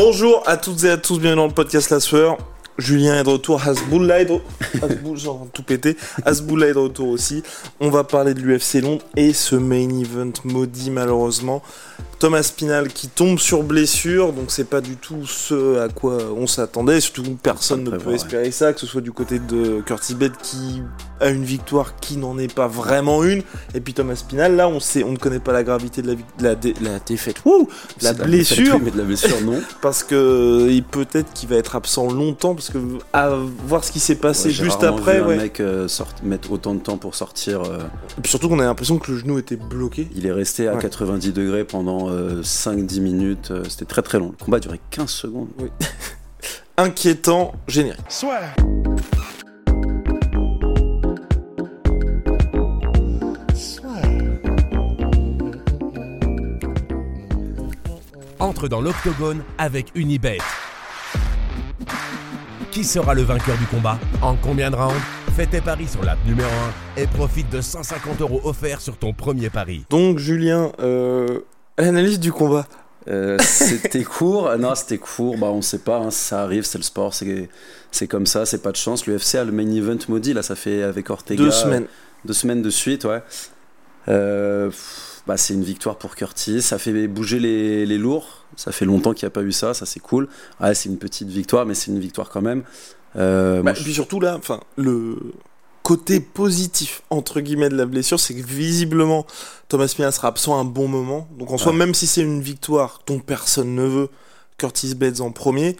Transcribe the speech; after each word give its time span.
Bonjour 0.00 0.44
à 0.46 0.56
toutes 0.56 0.84
et 0.84 0.90
à 0.90 0.96
tous, 0.96 1.18
bienvenue 1.18 1.40
dans 1.40 1.46
le 1.48 1.52
podcast 1.52 1.90
La 1.90 1.98
Sueur. 1.98 2.38
Julien 2.78 3.20
est 3.20 3.24
de 3.24 3.30
retour, 3.30 3.60
Hasbullah 3.66 4.20
est 4.20 4.26
de 4.26 4.38
Hasbullah, 4.80 5.16
genre 5.16 5.46
tout 5.52 5.64
pété. 5.64 5.96
Hasbullah 6.24 6.68
est 6.68 6.74
de 6.74 6.78
retour 6.78 7.08
aussi. 7.08 7.42
On 7.80 7.90
va 7.90 8.04
parler 8.04 8.34
de 8.34 8.40
l'UFC 8.40 8.80
Londres 8.80 9.04
et 9.16 9.32
ce 9.32 9.56
main 9.56 9.88
event 9.88 10.32
maudit 10.44 10.90
malheureusement. 10.90 11.62
Thomas 12.18 12.42
Spinal 12.42 12.88
qui 12.88 13.06
tombe 13.08 13.38
sur 13.38 13.62
blessure, 13.62 14.32
donc 14.32 14.46
c'est 14.50 14.68
pas 14.68 14.80
du 14.80 14.96
tout 14.96 15.24
ce 15.24 15.78
à 15.78 15.88
quoi 15.88 16.18
on 16.36 16.48
s'attendait. 16.48 17.00
Surtout 17.00 17.22
personne 17.40 17.84
ne 17.84 17.96
peut 17.96 18.12
espérer 18.12 18.50
ça, 18.50 18.72
que 18.72 18.80
ce 18.80 18.86
soit 18.86 19.00
du 19.00 19.12
côté 19.12 19.38
de 19.38 19.80
Curtis 19.82 20.14
Bed 20.14 20.32
qui 20.42 20.82
a 21.20 21.28
une 21.28 21.44
victoire 21.44 21.96
qui 21.96 22.16
n'en 22.16 22.36
est 22.38 22.52
pas 22.52 22.66
vraiment 22.66 23.22
une, 23.24 23.42
et 23.74 23.80
puis 23.80 23.94
Thomas 23.94 24.16
Spinal, 24.16 24.56
là 24.56 24.68
on 24.68 24.80
sait, 24.80 25.02
on 25.04 25.12
ne 25.12 25.16
connaît 25.16 25.40
pas 25.40 25.52
la 25.52 25.64
gravité 25.64 26.02
de 26.02 26.16
la, 26.40 26.50
la, 26.52 26.56
la 26.80 26.98
défaite, 27.00 27.42
la 28.02 28.12
blessure, 28.12 28.78
mais 28.80 28.90
de 28.90 28.98
la 28.98 29.04
blessure 29.04 29.40
non, 29.42 29.60
parce 29.82 30.04
que 30.04 30.80
peut-être 30.90 31.32
qu'il 31.32 31.48
va 31.48 31.56
être 31.56 31.76
absent 31.76 32.10
longtemps, 32.10 32.54
parce 32.54 32.67
que 32.70 32.78
à 33.12 33.30
voir 33.66 33.84
ce 33.84 33.92
qui 33.92 34.00
s'est 34.00 34.14
passé 34.16 34.48
Ouais, 34.48 34.54
juste 34.54 34.82
après, 34.84 35.18
vu 35.18 35.22
un 35.24 35.26
ouais. 35.28 35.36
mec 35.36 35.60
euh, 35.60 35.88
sort- 35.88 36.08
mettre 36.22 36.50
autant 36.52 36.74
de 36.74 36.80
temps 36.80 36.96
pour 36.98 37.14
sortir. 37.14 37.62
euh, 37.62 37.78
Et 38.16 38.20
puis 38.22 38.30
surtout 38.30 38.48
qu'on 38.48 38.58
a 38.60 38.64
l'impression 38.64 38.98
que 38.98 39.10
le 39.12 39.18
genou 39.18 39.38
était 39.38 39.56
bloqué. 39.56 40.08
il 40.14 40.26
est 40.26 40.32
resté 40.32 40.68
à 40.68 40.74
Ouais. 40.74 40.80
90 40.82 41.32
degrés 41.32 41.64
pendant 41.64 42.08
euh, 42.10 42.42
5-10 42.42 43.00
minutes. 43.00 43.50
euh, 43.50 43.64
C'était 43.68 43.84
très 43.86 44.02
très 44.02 44.18
long. 44.18 44.34
Le 44.38 44.44
combat 44.44 44.56
a 44.58 44.60
duré 44.60 44.80
15 44.90 45.08
secondes. 45.10 45.48
Inquiétant, 46.76 47.52
générique. 47.66 48.00
entre 58.40 58.68
dans 58.68 58.80
l'octogone 58.80 59.42
avec 59.58 59.90
Unibet. 59.94 60.38
Qui 62.78 62.84
sera 62.84 63.12
le 63.12 63.22
vainqueur 63.22 63.58
du 63.58 63.66
combat 63.66 63.98
En 64.22 64.36
combien 64.36 64.70
de 64.70 64.76
rounds 64.76 64.94
Fais 65.34 65.46
tes 65.46 65.60
paris 65.60 65.88
sur 65.88 66.04
l'app 66.04 66.18
numéro 66.24 66.48
1 66.96 67.00
et 67.02 67.08
profite 67.08 67.50
de 67.50 67.60
150 67.60 68.20
euros 68.20 68.40
offerts 68.44 68.80
sur 68.80 68.96
ton 68.96 69.12
premier 69.12 69.50
pari. 69.50 69.84
Donc 69.90 70.18
Julien, 70.18 70.70
euh, 70.78 71.40
l'analyse 71.76 72.20
du 72.20 72.30
combat. 72.30 72.68
Euh, 73.08 73.36
c'était 73.40 74.04
court. 74.04 74.52
Non, 74.60 74.76
c'était 74.76 74.98
court. 74.98 75.36
Bah, 75.38 75.48
on 75.48 75.60
sait 75.60 75.80
pas. 75.80 75.96
hein, 75.96 76.12
ça 76.12 76.42
arrive. 76.44 76.62
C'est 76.62 76.78
le 76.78 76.84
sport. 76.84 77.14
C'est 77.14 77.48
c'est 77.90 78.06
comme 78.06 78.26
ça. 78.26 78.46
C'est 78.46 78.62
pas 78.62 78.70
de 78.70 78.76
chance. 78.76 79.08
L'UFC 79.08 79.34
a 79.34 79.44
le 79.44 79.50
main 79.50 79.68
event 79.68 79.98
maudit. 80.08 80.32
Là, 80.32 80.44
ça 80.44 80.54
fait 80.54 80.84
avec 80.84 81.10
Ortega. 81.10 81.42
Deux 81.42 81.50
semaines. 81.50 81.86
Deux 82.24 82.32
semaines 82.32 82.62
de 82.62 82.70
suite, 82.70 83.04
ouais. 83.04 83.24
Euh, 84.06 84.68
pff, 84.68 85.07
bah, 85.28 85.36
c'est 85.36 85.52
une 85.54 85.62
victoire 85.62 85.96
pour 85.96 86.16
Curtis. 86.16 86.62
Ça 86.62 86.78
fait 86.78 87.06
bouger 87.06 87.38
les, 87.38 87.84
les 87.86 87.98
lourds. 87.98 88.46
Ça 88.56 88.72
fait 88.72 88.86
longtemps 88.86 89.12
qu'il 89.12 89.26
n'y 89.26 89.28
a 89.28 89.30
pas 89.30 89.42
eu 89.42 89.52
ça. 89.52 89.74
Ça, 89.74 89.84
c'est 89.86 90.00
cool. 90.00 90.26
Ouais, 90.60 90.74
c'est 90.74 90.88
une 90.88 90.96
petite 90.98 91.28
victoire, 91.28 91.66
mais 91.66 91.74
c'est 91.74 91.90
une 91.90 92.00
victoire 92.00 92.30
quand 92.30 92.40
même. 92.40 92.64
Euh, 93.14 93.56
Bah, 93.56 93.72
moi, 93.72 93.72
et 93.72 93.82
puis 93.82 93.92
surtout 93.92 94.20
là, 94.20 94.36
enfin, 94.36 94.60
le 94.76 95.16
côté 95.82 96.20
positif 96.20 97.02
entre 97.08 97.40
guillemets 97.40 97.68
de 97.68 97.76
la 97.76 97.86
blessure, 97.86 98.18
c'est 98.20 98.34
que 98.34 98.44
visiblement 98.44 99.26
Thomas 99.68 99.92
Pina 99.94 100.10
sera 100.10 100.28
absent 100.28 100.58
un 100.58 100.64
bon 100.64 100.88
moment. 100.88 101.28
Donc 101.38 101.50
en 101.50 101.58
soi, 101.58 101.72
même 101.72 101.94
si 101.94 102.06
c'est 102.06 102.22
une 102.22 102.40
victoire 102.40 103.00
dont 103.06 103.18
personne 103.18 103.74
ne 103.74 103.84
veut, 103.84 104.08
Curtis 104.56 104.94
Bates 104.94 105.20
en 105.20 105.30
premier, 105.30 105.76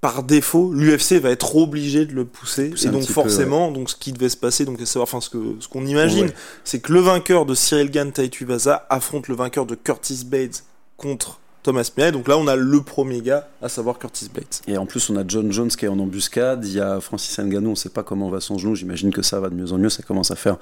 par 0.00 0.22
défaut, 0.22 0.72
l'UFC 0.72 1.14
va 1.20 1.30
être 1.30 1.56
obligé 1.56 2.06
de 2.06 2.12
le 2.14 2.24
pousser. 2.24 2.72
Et 2.84 2.88
donc 2.88 3.06
peu, 3.06 3.12
forcément, 3.12 3.70
donc 3.70 3.90
ce 3.90 3.96
qui 3.96 4.12
devait 4.12 4.30
se 4.30 4.36
passer, 4.36 4.64
donc 4.64 4.80
à 4.80 4.86
savoir, 4.86 5.02
enfin 5.04 5.20
ce 5.20 5.28
que 5.28 5.56
ce 5.60 5.68
qu'on 5.68 5.84
imagine, 5.84 6.26
Ouais. 6.26 6.34
c'est 6.64 6.80
que 6.80 6.92
le 6.92 7.00
vainqueur 7.00 7.44
de 7.44 7.54
Cyril 7.54 7.90
Gann 7.90 8.10
Taituivasa 8.10 8.86
affronte 8.88 9.28
le 9.28 9.34
vainqueur 9.34 9.66
de 9.66 9.74
Curtis 9.74 10.24
Bates 10.24 10.64
contre 10.96 11.38
Thomas. 11.62 11.90
Et 11.96 12.12
donc 12.12 12.28
là, 12.28 12.38
on 12.38 12.46
a 12.46 12.56
le 12.56 12.80
premier 12.82 13.20
gars, 13.20 13.48
à 13.60 13.68
savoir 13.68 13.98
Curtis 13.98 14.28
Bates. 14.34 14.62
Et 14.66 14.78
en 14.78 14.86
plus, 14.86 15.10
on 15.10 15.16
a 15.16 15.24
John 15.26 15.52
Jones 15.52 15.68
qui 15.68 15.84
est 15.84 15.88
en 15.88 15.98
embuscade. 15.98 16.64
Il 16.64 16.72
y 16.72 16.80
a 16.80 17.00
Francis 17.00 17.38
Ngannou, 17.38 17.68
on 17.68 17.70
ne 17.72 17.76
sait 17.76 17.88
pas 17.90 18.02
comment 18.02 18.30
va 18.30 18.40
son 18.40 18.58
genou. 18.58 18.74
J'imagine 18.74 19.12
que 19.12 19.22
ça 19.22 19.40
va 19.40 19.50
de 19.50 19.54
mieux 19.54 19.72
en 19.72 19.78
mieux. 19.78 19.90
Ça 19.90 20.02
commence 20.02 20.30
à 20.30 20.36
faire 20.36 20.56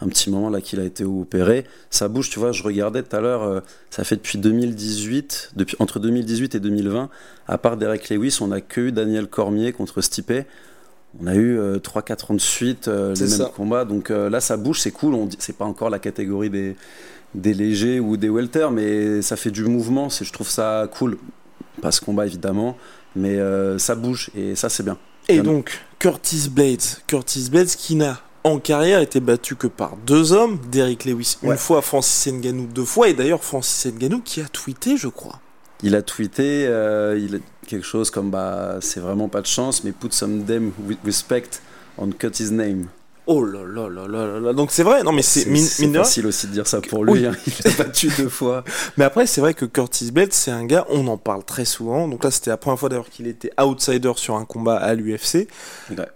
un 0.00 0.08
petit 0.08 0.30
moment 0.30 0.50
là 0.50 0.60
qu'il 0.60 0.78
a 0.78 0.84
été 0.84 1.04
opéré. 1.04 1.64
Ça 1.90 2.08
bouge, 2.08 2.30
tu 2.30 2.38
vois. 2.38 2.52
Je 2.52 2.62
regardais 2.62 3.02
tout 3.02 3.16
à 3.16 3.20
l'heure. 3.20 3.42
euh, 3.42 3.60
ça 3.90 4.04
fait 4.04 4.16
depuis 4.16 4.38
2018, 4.38 5.52
depuis 5.56 5.76
entre 5.80 5.98
2018 5.98 6.54
et 6.54 6.60
2020. 6.60 7.08
À 7.48 7.58
part 7.58 7.76
Derek 7.76 8.08
Lewis, 8.10 8.38
on 8.40 8.52
a 8.52 8.60
que 8.60 8.80
eu 8.82 8.92
Daniel 8.92 9.26
Cormier 9.26 9.72
contre 9.72 10.00
Stipe. 10.00 10.32
On 11.20 11.26
a 11.26 11.34
eu 11.34 11.58
euh, 11.58 11.78
3-4 11.78 12.32
ans 12.32 12.34
de 12.34 12.40
suite 12.40 12.88
euh, 12.88 13.14
mêmes 13.18 13.28
ça. 13.28 13.50
combats. 13.54 13.84
Donc 13.84 14.10
euh, 14.10 14.28
là, 14.28 14.40
ça 14.40 14.56
bouge, 14.56 14.80
c'est 14.80 14.90
cool. 14.90 15.14
On 15.14 15.26
dit, 15.26 15.36
c'est 15.40 15.56
pas 15.56 15.64
encore 15.64 15.88
la 15.88 15.98
catégorie 15.98 16.50
des 16.50 16.76
des 17.34 17.54
légers 17.54 18.00
ou 18.00 18.16
des 18.16 18.28
welter, 18.28 18.68
mais 18.72 19.22
ça 19.22 19.36
fait 19.36 19.50
du 19.50 19.64
mouvement. 19.64 20.08
C'est, 20.10 20.24
je 20.24 20.32
trouve 20.32 20.48
ça 20.48 20.88
cool. 20.96 21.18
Pas 21.82 21.92
ce 21.92 22.00
combat 22.00 22.24
évidemment, 22.26 22.76
mais 23.14 23.36
euh, 23.36 23.78
ça 23.78 23.94
bouge 23.94 24.30
et 24.34 24.54
ça 24.54 24.68
c'est 24.68 24.82
bien. 24.82 24.96
Et 25.28 25.40
donc, 25.40 25.80
Curtis 25.98 26.48
Blades. 26.50 26.80
Curtis 27.06 27.48
Blades 27.50 27.68
qui 27.68 27.96
n'a 27.96 28.20
en 28.44 28.58
carrière 28.60 29.00
été 29.00 29.18
battu 29.20 29.56
que 29.56 29.66
par 29.66 29.96
deux 30.06 30.32
hommes, 30.32 30.58
Derrick 30.70 31.04
Lewis 31.04 31.36
une 31.42 31.50
Ouais. 31.50 31.56
fois, 31.56 31.82
Francis 31.82 32.32
Ngannou 32.32 32.66
deux 32.66 32.84
fois, 32.84 33.08
et 33.08 33.12
d'ailleurs 33.14 33.42
Francis 33.42 33.92
Ngannou 33.92 34.20
qui 34.20 34.40
a 34.40 34.44
tweeté, 34.48 34.96
je 34.96 35.08
crois. 35.08 35.40
Il 35.82 35.94
a 35.96 36.00
tweeté, 36.02 36.64
euh, 36.66 37.18
il 37.20 37.34
a 37.34 37.38
quelque 37.66 37.84
chose 37.84 38.10
comme 38.10 38.30
bah 38.30 38.76
c'est 38.80 39.00
vraiment 39.00 39.28
pas 39.28 39.42
de 39.42 39.46
chance, 39.46 39.82
mais 39.84 39.90
put 39.92 40.12
some 40.12 40.44
damn 40.44 40.70
respect 41.04 41.60
on 41.98 42.10
cut 42.12 42.30
his 42.38 42.52
name. 42.52 42.86
Oh 43.28 43.44
là 43.44 43.60
là 43.66 43.88
là 43.88 44.06
là 44.06 44.26
là 44.26 44.40
là. 44.40 44.52
Donc 44.52 44.70
c'est 44.70 44.82
vrai, 44.84 45.02
non 45.02 45.10
mais 45.12 45.22
c'est 45.22 45.40
C'est 45.56 45.92
facile 45.92 46.26
aussi 46.28 46.46
de 46.46 46.52
dire 46.52 46.66
ça 46.66 46.80
pour 46.80 47.00
Oui. 47.00 47.18
lui. 47.20 47.26
hein. 47.26 47.32
Il 47.46 47.68
a 47.68 47.70
battu 47.76 48.08
deux 48.16 48.28
fois. 48.28 48.62
Mais 48.96 49.04
après, 49.04 49.26
c'est 49.26 49.40
vrai 49.40 49.52
que 49.52 49.64
Curtis 49.64 50.12
Blades, 50.12 50.32
c'est 50.32 50.52
un 50.52 50.64
gars, 50.64 50.86
on 50.90 51.06
en 51.08 51.18
parle 51.18 51.42
très 51.44 51.64
souvent. 51.64 52.06
Donc 52.06 52.22
là, 52.22 52.30
c'était 52.30 52.50
la 52.50 52.56
première 52.56 52.78
fois 52.78 52.88
d'ailleurs 52.88 53.10
qu'il 53.10 53.26
était 53.26 53.50
outsider 53.60 54.12
sur 54.16 54.36
un 54.36 54.44
combat 54.44 54.76
à 54.76 54.94
l'UFC. 54.94 55.48
Ouais. 55.90 56.06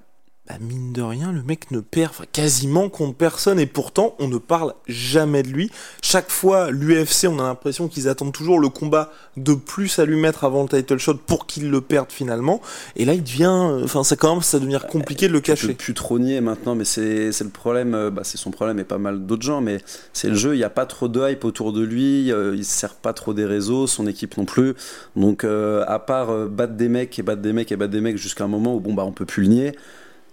Bah, 0.50 0.56
mine 0.60 0.92
de 0.92 1.00
rien, 1.02 1.30
le 1.30 1.44
mec 1.44 1.70
ne 1.70 1.78
perd 1.78 2.10
enfin, 2.10 2.24
quasiment 2.32 2.88
contre 2.88 3.16
personne 3.16 3.60
et 3.60 3.66
pourtant 3.66 4.16
on 4.18 4.26
ne 4.26 4.38
parle 4.38 4.74
jamais 4.88 5.44
de 5.44 5.48
lui. 5.48 5.70
Chaque 6.02 6.28
fois, 6.28 6.72
l'UFC, 6.72 7.26
on 7.28 7.38
a 7.38 7.42
l'impression 7.44 7.86
qu'ils 7.86 8.08
attendent 8.08 8.32
toujours 8.32 8.58
le 8.58 8.68
combat 8.68 9.12
de 9.36 9.54
plus 9.54 10.00
à 10.00 10.04
lui 10.06 10.16
mettre 10.16 10.42
avant 10.42 10.62
le 10.64 10.68
title 10.68 10.98
shot 10.98 11.14
pour 11.24 11.46
qu'il 11.46 11.70
le 11.70 11.80
perde 11.80 12.10
finalement. 12.10 12.60
Et 12.96 13.04
là, 13.04 13.14
il 13.14 13.22
devient, 13.22 13.44
euh, 13.44 13.84
enfin, 13.84 14.02
ça 14.02 14.16
commence 14.16 14.52
à 14.52 14.58
devenir 14.58 14.88
compliqué 14.88 15.28
de 15.28 15.32
le 15.32 15.38
Je 15.38 15.42
peux 15.42 15.52
cacher. 15.52 15.74
plus 15.74 15.94
trop 15.94 16.18
nier 16.18 16.40
maintenant, 16.40 16.74
mais 16.74 16.84
c'est 16.84 17.30
le 17.40 17.48
problème. 17.50 17.94
euh, 17.94 18.10
Bah, 18.10 18.22
c'est 18.24 18.38
son 18.38 18.50
problème 18.50 18.80
et 18.80 18.84
pas 18.84 18.98
mal 18.98 19.24
d'autres 19.26 19.42
gens, 19.44 19.60
mais 19.60 19.78
c'est 20.12 20.30
le 20.30 20.34
jeu. 20.34 20.54
Il 20.54 20.58
n'y 20.58 20.64
a 20.64 20.70
pas 20.70 20.86
trop 20.86 21.06
de 21.06 21.30
hype 21.30 21.44
autour 21.44 21.72
de 21.72 21.82
lui. 21.82 22.32
euh, 22.32 22.56
il 22.56 22.64
se 22.64 22.72
sert 22.76 22.94
pas 22.96 23.12
trop 23.12 23.34
des 23.34 23.44
réseaux, 23.44 23.86
son 23.86 24.08
équipe 24.08 24.36
non 24.36 24.46
plus. 24.46 24.74
Donc, 25.14 25.44
euh, 25.44 25.84
à 25.86 26.00
part 26.00 26.48
battre 26.48 26.72
des 26.74 26.88
mecs 26.88 27.16
et 27.20 27.22
battre 27.22 27.42
des 27.42 27.52
mecs 27.52 27.70
et 27.70 27.76
battre 27.76 27.92
des 27.92 28.00
mecs 28.00 28.16
jusqu'à 28.16 28.42
un 28.42 28.48
moment 28.48 28.74
où 28.74 28.80
bon 28.80 28.94
bah 28.94 29.04
on 29.04 29.12
peut 29.12 29.26
plus 29.26 29.42
le 29.44 29.48
nier, 29.48 29.72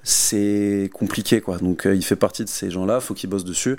c'est 0.07 0.89
compliqué 0.93 1.41
quoi. 1.41 1.57
Donc, 1.57 1.85
euh, 1.85 1.93
il 1.93 2.03
fait 2.03 2.15
partie 2.15 2.43
de 2.43 2.49
ces 2.49 2.71
gens-là. 2.71 3.01
Faut 3.01 3.13
qu'il 3.13 3.29
bosse 3.29 3.43
dessus. 3.43 3.75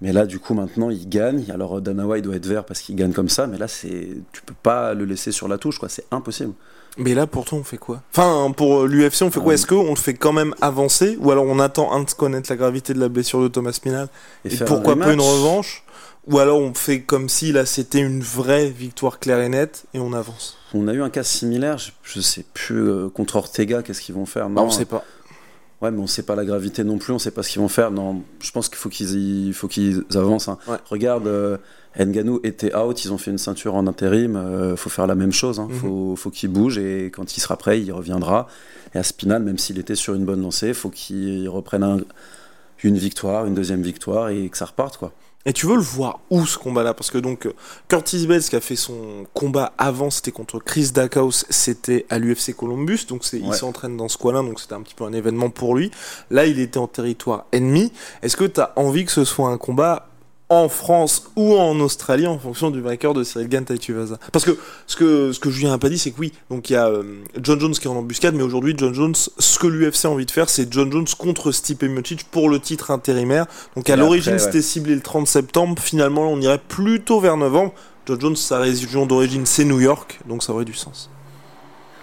Mais 0.00 0.12
là, 0.12 0.26
du 0.26 0.38
coup, 0.38 0.54
maintenant, 0.54 0.90
il 0.90 1.08
gagne. 1.08 1.50
Alors, 1.52 1.80
Dana 1.80 2.06
White 2.06 2.24
doit 2.24 2.36
être 2.36 2.46
vert 2.46 2.64
parce 2.64 2.80
qu'il 2.80 2.96
gagne 2.96 3.12
comme 3.12 3.28
ça. 3.28 3.46
Mais 3.46 3.58
là, 3.58 3.68
c'est, 3.68 4.16
tu 4.32 4.42
peux 4.42 4.54
pas 4.62 4.94
le 4.94 5.04
laisser 5.04 5.32
sur 5.32 5.48
la 5.48 5.58
touche, 5.58 5.78
quoi. 5.78 5.88
C'est 5.88 6.06
impossible. 6.10 6.54
Mais 6.96 7.14
là, 7.14 7.26
pourtant, 7.26 7.58
on 7.58 7.64
fait 7.64 7.76
quoi? 7.76 8.02
Enfin, 8.12 8.50
pour 8.52 8.86
l'UFC, 8.86 9.22
on 9.22 9.30
fait 9.30 9.40
quoi? 9.40 9.52
Ah. 9.52 9.54
Est-ce 9.54 9.66
qu'on 9.66 9.90
le 9.90 9.96
fait 9.96 10.14
quand 10.14 10.32
même 10.32 10.54
avancer 10.60 11.18
Ou 11.20 11.30
alors 11.30 11.44
on 11.44 11.58
attend 11.58 11.92
un 11.92 12.02
de 12.02 12.10
connaître 12.10 12.50
la 12.50 12.56
gravité 12.56 12.94
de 12.94 13.00
la 13.00 13.08
blessure 13.08 13.42
de 13.42 13.48
Thomas 13.48 13.78
Pinal 13.80 14.08
Et, 14.44 14.56
pourquoi 14.56 14.94
un 14.94 14.96
pas 14.96 15.12
une 15.12 15.20
revanche? 15.20 15.84
Ou 16.26 16.38
alors 16.38 16.58
on 16.58 16.74
fait 16.74 17.00
comme 17.00 17.28
si 17.28 17.52
là 17.52 17.64
c'était 17.64 18.00
une 18.00 18.20
vraie 18.20 18.68
victoire 18.68 19.18
claire 19.18 19.40
et 19.40 19.48
nette 19.48 19.84
et 19.94 20.00
on 20.00 20.12
avance? 20.12 20.58
On 20.74 20.86
a 20.88 20.92
eu 20.92 21.02
un 21.02 21.08
cas 21.08 21.22
similaire. 21.22 21.78
Je, 21.78 21.92
je 22.02 22.20
sais 22.20 22.44
plus 22.52 22.82
euh, 22.82 23.08
contre 23.08 23.36
Ortega. 23.36 23.82
Qu'est-ce 23.82 24.02
qu'ils 24.02 24.14
vont 24.14 24.26
faire? 24.26 24.50
Bah, 24.50 24.62
On 24.62 24.70
sait 24.70 24.84
pas. 24.84 25.04
Ouais, 25.80 25.90
mais 25.92 26.00
on 26.00 26.06
sait 26.08 26.24
pas 26.24 26.34
la 26.34 26.44
gravité 26.44 26.82
non 26.82 26.98
plus, 26.98 27.12
on 27.12 27.20
sait 27.20 27.30
pas 27.30 27.42
ce 27.44 27.50
qu'ils 27.50 27.60
vont 27.62 27.68
faire. 27.68 27.90
Non, 27.92 28.22
je 28.40 28.50
pense 28.50 28.68
qu'il 28.68 28.78
faut 28.78 28.88
qu'ils 28.88 29.14
y- 29.48 29.52
faut 29.52 29.68
qu'ils 29.68 30.04
avancent. 30.14 30.48
hein. 30.48 30.58
Ouais. 30.66 30.76
Regarde, 30.90 31.28
euh, 31.28 31.56
Ngannou 31.96 32.40
était 32.42 32.74
out, 32.76 33.04
ils 33.04 33.12
ont 33.12 33.18
fait 33.18 33.30
une 33.30 33.38
ceinture 33.38 33.76
en 33.76 33.86
intérim. 33.86 34.34
euh, 34.36 34.74
faut 34.76 34.90
faire 34.90 35.06
la 35.06 35.14
même 35.14 35.32
chose. 35.32 35.60
Hein. 35.60 35.68
Mhm. 35.70 35.78
Faut, 35.78 36.16
faut 36.16 36.30
qu'il 36.30 36.50
bouge 36.50 36.78
et 36.78 37.12
quand 37.14 37.36
il 37.36 37.40
sera 37.40 37.56
prêt, 37.56 37.80
il 37.80 37.92
reviendra. 37.92 38.48
Et 38.94 38.98
à 38.98 39.02
Spinal, 39.04 39.42
même 39.42 39.58
s'il 39.58 39.78
était 39.78 39.94
sur 39.94 40.14
une 40.14 40.24
bonne 40.24 40.42
lancée, 40.42 40.74
faut 40.74 40.90
qu'il 40.90 41.48
reprenne 41.48 41.84
un- 41.84 41.98
une 42.82 42.96
victoire, 42.98 43.46
une 43.46 43.54
deuxième 43.54 43.82
victoire 43.82 44.30
et 44.30 44.48
que 44.48 44.56
ça 44.56 44.64
reparte 44.64 44.96
quoi. 44.96 45.12
Et 45.48 45.54
tu 45.54 45.64
veux 45.64 45.76
le 45.76 45.80
voir 45.80 46.20
où 46.28 46.44
ce 46.44 46.58
combat-là? 46.58 46.92
Parce 46.92 47.10
que 47.10 47.16
donc 47.16 47.48
Curtis 47.88 48.26
Bates 48.26 48.50
qui 48.50 48.54
a 48.54 48.60
fait 48.60 48.76
son 48.76 49.24
combat 49.32 49.72
avant, 49.78 50.10
c'était 50.10 50.30
contre 50.30 50.58
Chris 50.58 50.90
Dackhouse, 50.92 51.46
c'était 51.48 52.04
à 52.10 52.18
l'UFC 52.18 52.54
Columbus, 52.54 53.06
donc 53.08 53.24
c'est, 53.24 53.38
il 53.38 53.54
s'entraîne 53.54 53.96
dans 53.96 54.08
ce 54.08 54.18
coin-là, 54.18 54.42
donc 54.42 54.60
c'était 54.60 54.74
un 54.74 54.82
petit 54.82 54.94
peu 54.94 55.04
un 55.04 55.12
événement 55.14 55.48
pour 55.48 55.74
lui. 55.74 55.90
Là, 56.30 56.44
il 56.44 56.60
était 56.60 56.76
en 56.76 56.86
territoire 56.86 57.46
ennemi. 57.52 57.94
Est-ce 58.20 58.36
que 58.36 58.44
tu 58.44 58.60
as 58.60 58.74
envie 58.76 59.06
que 59.06 59.10
ce 59.10 59.24
soit 59.24 59.48
un 59.48 59.56
combat 59.56 60.07
en 60.50 60.68
France 60.70 61.30
ou 61.36 61.54
en 61.58 61.78
Australie 61.80 62.26
en 62.26 62.38
fonction 62.38 62.70
du 62.70 62.80
vainqueur 62.80 63.12
de 63.12 63.22
Cyril 63.22 63.48
Gann 63.48 63.64
Taituvasa 63.64 64.18
Parce 64.32 64.44
que 64.46 64.56
ce 64.86 64.96
que 64.96 65.32
ce 65.32 65.40
que 65.40 65.50
Julien 65.50 65.74
a 65.74 65.78
pas 65.78 65.90
dit, 65.90 65.98
c'est 65.98 66.10
que 66.10 66.18
oui, 66.20 66.32
donc 66.50 66.70
il 66.70 66.72
y 66.72 66.76
a 66.76 66.88
euh, 66.88 67.02
John 67.42 67.60
Jones 67.60 67.72
qui 67.74 67.86
est 67.86 67.90
en 67.90 67.96
embuscade, 67.96 68.34
mais 68.34 68.42
aujourd'hui 68.42 68.74
John 68.76 68.94
Jones, 68.94 69.14
ce 69.14 69.58
que 69.58 69.66
l'UFC 69.66 70.06
a 70.06 70.10
envie 70.10 70.24
de 70.26 70.30
faire, 70.30 70.48
c'est 70.48 70.72
John 70.72 70.90
Jones 70.90 71.06
contre 71.18 71.52
Stipe 71.52 71.82
Miocic 71.82 72.24
pour 72.30 72.48
le 72.48 72.58
titre 72.60 72.90
intérimaire. 72.90 73.44
Donc 73.76 73.90
à 73.90 73.94
Et 73.94 73.96
l'origine 73.96 74.32
ouais. 74.34 74.38
c'était 74.38 74.62
ciblé 74.62 74.94
le 74.94 75.02
30 75.02 75.26
septembre, 75.26 75.80
finalement 75.82 76.22
on 76.30 76.40
irait 76.40 76.60
plutôt 76.66 77.20
vers 77.20 77.36
novembre. 77.36 77.74
John 78.06 78.18
Jones, 78.20 78.36
sa 78.36 78.58
région 78.58 79.04
d'origine 79.04 79.44
c'est 79.44 79.64
New 79.66 79.80
York, 79.80 80.18
donc 80.26 80.42
ça 80.42 80.52
aurait 80.54 80.64
du 80.64 80.72
sens. 80.74 81.10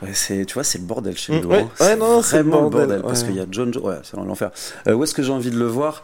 Ouais, 0.04 0.10
c'est, 0.14 0.46
tu 0.46 0.54
vois, 0.56 0.64
c'est 0.66 0.78
le 0.78 0.84
bordel 0.84 1.18
chez 1.18 1.34
Mm, 1.34 1.40
nous. 1.42 1.50
ouais, 1.50 1.62
hein. 1.62 1.70
ouais, 1.86 1.96
non, 1.96 2.22
c'est 2.22 2.44
le 2.44 2.50
vraiment 2.50 2.66
le 2.66 2.70
bordel. 2.70 3.02
Parce 3.02 3.24
qu'il 3.24 3.34
y 3.36 3.40
a 3.40 3.46
John 3.50 3.74
Jones. 3.74 3.84
Ouais, 3.84 3.96
c'est 4.04 4.18
dans 4.18 4.26
l'enfer. 4.26 4.52
Euh, 4.88 4.94
où 4.94 5.04
est-ce 5.04 5.14
que 5.16 5.24
j'ai 5.24 5.32
envie 5.32 5.50
de 5.52 5.58
le 5.58 5.66
voir? 5.68 6.04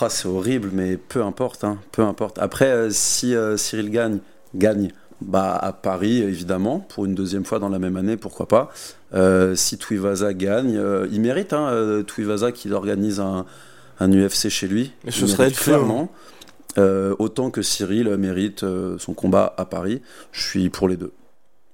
Ah, 0.00 0.08
C'est 0.08 0.28
horrible, 0.28 0.70
mais 0.72 0.96
peu 0.96 1.22
importe. 1.22 1.64
hein, 1.64 1.78
peu 1.92 2.02
importe. 2.02 2.38
Après, 2.38 2.70
euh, 2.70 2.90
si 2.90 3.34
euh, 3.34 3.56
Cyril 3.56 3.90
gagne, 3.90 4.18
gagne 4.54 4.92
bah, 5.20 5.56
à 5.56 5.72
Paris, 5.72 6.22
évidemment, 6.22 6.80
pour 6.80 7.04
une 7.04 7.14
deuxième 7.14 7.44
fois 7.44 7.58
dans 7.58 7.68
la 7.68 7.78
même 7.78 7.96
année, 7.96 8.16
pourquoi 8.16 8.48
pas. 8.48 8.72
Euh, 9.12 9.54
si 9.54 9.76
Tuivasa 9.76 10.32
gagne, 10.32 10.80
il 11.12 11.20
mérite, 11.20 11.52
hein, 11.52 12.02
Tuivasa, 12.06 12.52
qu'il 12.52 12.72
organise 12.72 13.20
un, 13.20 13.44
un 13.98 14.10
UFC 14.12 14.48
chez 14.48 14.68
lui. 14.68 14.92
Mais 15.04 15.10
ce 15.10 15.26
serait 15.26 15.50
clairement. 15.50 16.10
Autant 17.18 17.50
que 17.50 17.60
Cyril 17.62 18.08
mérite 18.16 18.64
son 18.98 19.12
combat 19.12 19.52
à 19.58 19.66
Paris. 19.66 20.00
Je 20.32 20.40
suis 20.42 20.70
pour 20.70 20.88
les 20.88 20.96
deux. 20.96 21.12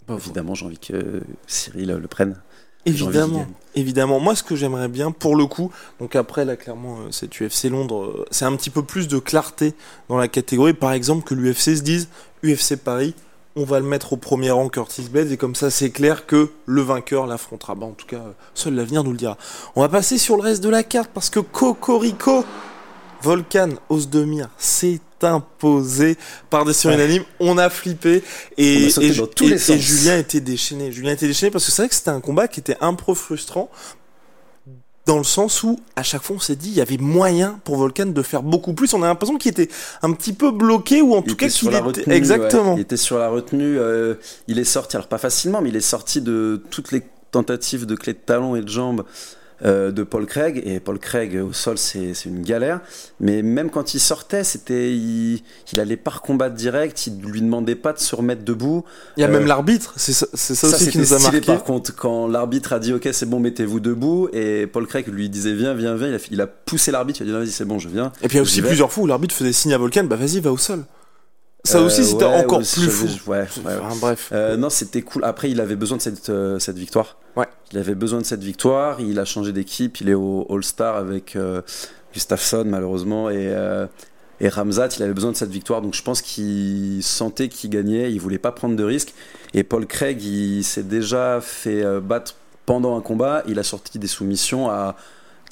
Évidemment, 0.09 0.55
j'ai 0.55 0.67
envie 0.67 0.79
que 0.79 1.21
Cyril 1.47 1.91
le 2.01 2.09
prenne. 2.09 2.37
Évidemment, 2.87 3.47
évidemment. 3.75 4.21
Moi, 4.21 4.37
ce 4.37 4.45
que 4.45 4.55
j'aimerais 4.55 4.89
bien, 4.89 5.11
pour 5.11 5.35
le 5.35 5.47
coup, 5.47 5.73
donc 6.01 6.15
après, 6.15 6.45
là, 6.45 6.57
clairement, 6.57 6.99
euh, 7.01 7.11
cet 7.11 7.41
UFC 7.41 7.65
Londres, 7.65 8.05
euh, 8.05 8.25
c'est 8.31 8.45
un 8.45 8.55
petit 8.55 8.71
peu 8.71 8.83
plus 8.83 9.09
de 9.09 9.19
clarté 9.19 9.75
dans 10.09 10.17
la 10.17 10.29
catégorie. 10.29 10.73
Par 10.73 10.93
exemple, 10.93 11.25
que 11.25 11.35
l'UFC 11.35 11.77
se 11.77 11.83
dise, 11.83 12.09
UFC 12.45 12.77
Paris, 12.77 13.15
on 13.57 13.65
va 13.65 13.81
le 13.81 13.87
mettre 13.87 14.13
au 14.13 14.17
premier 14.17 14.53
rang 14.53 14.69
Curtis 14.69 15.09
Blades, 15.11 15.33
et 15.33 15.37
comme 15.37 15.57
ça, 15.57 15.71
c'est 15.71 15.91
clair 15.91 16.27
que 16.27 16.51
le 16.65 16.83
vainqueur 16.83 17.27
l'affrontera. 17.27 17.75
Bah, 17.75 17.87
en 17.87 17.93
tout 17.93 18.07
cas, 18.07 18.23
seul 18.55 18.75
l'avenir 18.75 19.03
nous 19.03 19.11
le 19.13 19.19
dira. 19.19 19.37
On 19.75 19.81
va 19.81 19.89
passer 19.89 20.17
sur 20.17 20.37
le 20.37 20.43
reste 20.43 20.63
de 20.63 20.69
la 20.69 20.85
carte, 20.85 21.11
parce 21.13 21.29
que 21.29 21.41
Cocorico, 21.41 22.45
Volcan, 23.23 23.71
Osdemir, 23.89 24.49
s'est 24.59 25.01
imposé 25.23 26.17
par 26.51 26.65
décision 26.65 26.91
Ouais. 26.91 26.97
unanime. 26.97 27.25
On 27.41 27.59
a 27.59 27.71
flippé 27.71 28.23
et, 28.59 28.89
a. 28.89 29.77
Julien 29.79 30.19
était 30.19 30.41
déchaîné. 30.41 30.93
Julien 30.93 31.13
était 31.13 31.27
déchaîné 31.27 31.51
parce 31.51 31.65
que 31.65 31.71
c'est 31.73 31.83
vrai 31.83 31.89
que 31.89 31.95
c'était 31.95 32.11
un 32.11 32.21
combat 32.21 32.49
qui 32.49 32.61
était 32.61 32.77
un 32.81 32.95
peu 32.95 33.15
frustrant 33.15 33.71
dans 35.07 35.19
le 35.19 35.25
sens 35.25 35.63
où 35.63 35.79
à 35.95 36.03
chaque 36.03 36.23
fois 36.23 36.35
on 36.37 36.41
s'est 36.41 36.57
dit 36.57 36.69
il 36.69 36.75
y 36.75 36.81
avait 36.81 36.97
moyen 36.99 37.61
pour 37.65 37.77
Volcan 37.77 38.07
de 38.07 38.23
faire 38.23 38.43
beaucoup 38.43 38.75
plus. 38.75 38.93
On 38.93 39.03
a 39.03 39.07
l'impression 39.07 39.37
qu'il 39.39 39.53
était 39.53 39.69
un 40.03 40.13
petit 40.13 40.33
peu 40.33 40.51
bloqué 40.51 41.01
ou 41.01 41.15
en 41.15 41.23
Il 41.23 41.29
tout 41.31 41.37
cas 41.37 41.47
qu'il 41.47 41.53
sur 41.53 41.71
la 41.71 41.79
était 41.79 41.87
retenue, 41.87 42.15
exactement. 42.15 42.71
ouais. 42.75 42.79
Il 42.81 42.83
était 42.83 42.97
sur 42.97 43.19
la 43.19 43.29
retenue. 43.29 43.79
euh, 43.79 44.15
il 44.49 44.59
est 44.59 44.65
sorti, 44.65 44.97
alors 44.97 45.07
pas 45.09 45.19
facilement, 45.19 45.61
mais 45.63 45.69
il 45.69 45.77
est 45.77 45.81
sorti 45.81 46.21
de 46.21 46.61
toutes 46.71 46.91
les 46.93 47.05
tentatives 47.31 47.87
de 47.87 47.95
clés 47.95 48.15
de 48.15 48.19
talon 48.19 48.57
et 48.57 48.63
de 48.63 48.69
jambes 48.69 49.05
euh, 49.65 49.91
de 49.91 50.03
Paul 50.03 50.27
Craig. 50.27 50.63
Et 50.65 50.81
Paul 50.81 50.99
Craig 50.99 51.37
au 51.37 51.53
sol, 51.53 51.79
c'est 51.79 52.13
une 52.25 52.43
galère. 52.43 52.81
Mais 53.21 53.43
même 53.43 53.71
quand 53.71 53.95
il 53.95 54.01
sortait, 54.01 54.45
c'était 54.45 54.93
il, 54.93 55.43
il 55.73 55.81
allait 55.81 55.97
pas 55.97 56.13
combattre 56.23 56.55
direct. 56.55 57.07
Il 57.07 57.21
lui 57.23 57.41
demandait 57.41 57.75
pas 57.75 57.93
de 57.93 57.99
se 57.99 58.15
remettre 58.15 58.45
debout. 58.45 58.85
Il 59.17 59.21
y 59.21 59.25
a 59.25 59.29
Euh, 59.29 59.33
même 59.33 59.47
l'arbitre, 59.47 59.95
c'est 59.97 60.13
ça, 60.13 60.27
c'est 60.35 60.55
ça 60.55 60.67
aussi 60.69 60.79
qui 60.79 60.85
c'était 60.85 60.99
nous 60.99 61.15
a 61.15 61.19
stylé, 61.19 61.33
marqué. 61.39 61.47
Par 61.47 61.65
contre, 61.65 61.95
quand 61.95 62.27
l'arbitre 62.29 62.73
a 62.73 62.79
dit 62.79 62.93
OK, 62.93 63.09
c'est 63.13 63.27
bon, 63.29 63.41
mettez-vous 63.41 63.81
debout, 63.81 64.29
et 64.33 64.67
Paul 64.67 64.87
Craig 64.87 65.07
lui 65.09 65.29
disait 65.29 65.53
viens, 65.55 65.75
viens, 65.75 65.97
viens, 65.97 66.09
il 66.09 66.15
a, 66.15 66.19
il 66.31 66.41
a 66.41 66.47
poussé 66.47 66.91
l'arbitre. 66.91 67.21
Il 67.23 67.25
a 67.25 67.33
dit 67.33 67.39
vas-y, 67.47 67.53
c'est 67.53 67.65
bon, 67.65 67.79
je 67.79 67.89
viens. 67.89 68.13
Et 68.23 68.29
puis 68.29 68.37
il 68.37 68.37
y 68.37 68.41
a 68.41 68.43
aussi 68.43 68.61
vais. 68.61 68.69
plusieurs 68.69 68.93
fois 68.93 69.05
où 69.05 69.07
l'arbitre 69.07 69.35
faisait 69.35 69.53
signe 69.53 69.73
à 69.75 69.79
Volcan, 69.79 70.05
bah 70.05 70.17
vas-y, 70.17 70.41
va 70.41 70.53
au 70.53 70.59
sol. 70.59 70.85
Ça 71.65 71.79
Euh, 71.79 71.87
aussi 71.87 72.05
c'était 72.05 72.25
ouais, 72.25 72.45
encore 72.45 72.61
plus 72.61 72.89
fou. 72.89 73.07
Ouais, 73.27 73.39
ouais, 73.39 73.47
ouais. 73.65 73.73
Enfin, 73.83 73.97
bref. 74.01 74.31
Euh, 74.33 74.57
non, 74.57 74.71
c'était 74.71 75.03
cool. 75.03 75.25
Après, 75.25 75.51
il 75.51 75.61
avait 75.61 75.75
besoin 75.75 75.97
de 75.97 76.03
cette, 76.03 76.29
euh, 76.31 76.59
cette 76.61 76.79
victoire. 76.79 77.17
Ouais. 77.37 77.47
Il 77.73 77.79
avait 77.79 77.95
besoin 77.95 78.21
de 78.21 78.25
cette 78.25 78.43
victoire. 78.43 79.01
Il 79.01 79.19
a 79.19 79.25
changé 79.25 79.53
d'équipe. 79.53 80.01
Il 80.01 80.09
est 80.09 80.15
au 80.15 80.47
All-Star 80.51 80.97
avec 80.97 81.37
euh, 81.37 81.63
Gustafsson, 82.15 82.65
malheureusement, 82.67 83.29
et, 83.29 83.49
euh, 83.49 83.87
et 84.41 84.49
Ramzat. 84.49 84.89
Il 84.97 85.03
avait 85.03 85.15
besoin 85.15 85.33
de 85.33 85.37
cette 85.37 85.51
victoire. 85.51 85.83
Donc, 85.83 85.95
je 85.95 86.03
pense 86.03 86.23
qu'il 86.23 87.03
sentait 87.03 87.49
qu'il 87.49 87.71
gagnait. 87.71 88.13
Il 88.13 88.21
voulait 88.21 88.39
pas 88.39 88.53
prendre 88.53 88.77
de 88.77 88.85
risques. 88.85 89.15
Et 89.55 89.65
Paul 89.65 89.87
Craig, 89.87 90.23
il 90.23 90.63
s'est 90.65 90.83
déjà 90.85 91.41
fait 91.41 91.83
euh, 91.85 92.01
battre 92.01 92.35
pendant 92.67 92.97
un 92.97 93.01
combat. 93.01 93.43
Il 93.49 93.59
a 93.59 93.63
sorti 93.63 93.99
des 93.99 94.07
soumissions 94.09 94.69
à 94.71 94.97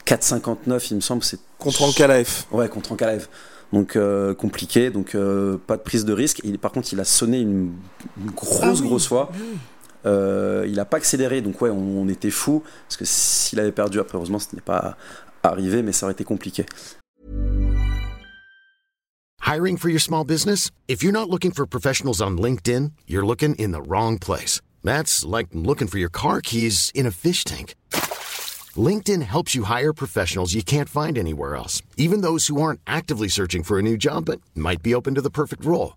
4,59, 0.07 0.87
il 0.91 0.97
me 0.97 1.01
semble. 1.01 1.25
C'est 1.25 1.41
Contre 1.59 1.83
Ankalaev. 1.83 2.45
Ouais, 2.53 2.69
contre 2.69 2.93
Ankalaev. 2.93 3.27
Donc 3.73 3.97
euh, 3.97 4.35
compliqué, 4.35 4.91
donc 4.91 5.15
euh, 5.17 5.57
pas 5.67 5.77
de 5.77 5.83
prise 5.83 6.05
de 6.05 6.13
risque. 6.13 6.41
Il, 6.45 6.59
par 6.59 6.71
contre, 6.71 6.93
il 6.93 7.01
a 7.01 7.05
sonné 7.05 7.41
une, 7.41 7.73
une 8.23 8.31
grosse, 8.31 8.61
Ah 8.63 8.73
oui. 8.73 8.83
grosse 8.83 9.09
fois. 9.09 9.33
Euh, 10.07 10.67
il 10.69 10.79
a 10.81 10.85
pas 10.85 10.99
accéléré, 10.99 11.41
donc 11.41 11.61
ouais, 11.61 11.71
on, 11.71 12.03
on 12.03 12.09
était 12.09 12.31
fou 12.31 12.63
parce 12.87 12.97
que 12.97 13.05
s'il 13.05 13.59
avait 13.61 13.73
perdu, 13.73 14.01
après 14.01 14.17
heureusement, 14.19 14.39
ce 14.39 14.55
n'est 14.55 14.63
pas 14.63 14.97
arrivé, 15.43 15.83
mais 15.83 15.93
ça 15.93 16.07
aurait 16.07 16.13
été 16.13 16.25
compliqué. 16.25 16.67
Hiring 19.41 19.77
for 19.77 19.91
your 19.91 20.01
small 20.01 20.25
business? 20.25 20.71
If 20.89 21.03
you're 21.03 21.13
not 21.13 21.29
looking 21.29 21.53
for 21.53 21.67
professionals 21.67 22.23
on 22.23 22.39
LinkedIn, 22.39 22.93
you're 23.07 23.27
looking 23.27 23.55
in 23.57 23.73
the 23.73 23.83
wrong 23.83 24.19
place. 24.19 24.63
That's 24.83 25.25
like 25.25 25.49
looking 25.53 25.87
for 25.87 25.99
your 25.99 26.11
car 26.11 26.41
keys 26.41 26.91
in 26.95 27.07
a 27.07 27.11
fish 27.11 27.45
tank. 27.45 27.75
LinkedIn 28.77 29.23
helps 29.23 29.55
you 29.55 29.65
hire 29.65 29.93
professionals 29.93 30.55
you 30.55 30.63
can't 30.63 30.89
find 30.89 31.17
anywhere 31.17 31.57
else, 31.57 31.83
even 31.97 32.23
those 32.23 32.49
who 32.49 32.61
aren't 32.61 32.81
actively 32.87 33.29
searching 33.29 33.63
for 33.63 33.79
a 33.79 33.83
new 33.83 33.97
job 33.97 34.25
but 34.25 34.41
might 34.55 34.83
be 34.83 34.95
open 34.95 35.15
to 35.15 35.21
the 35.21 35.31
perfect 35.31 35.65
role. 35.65 35.97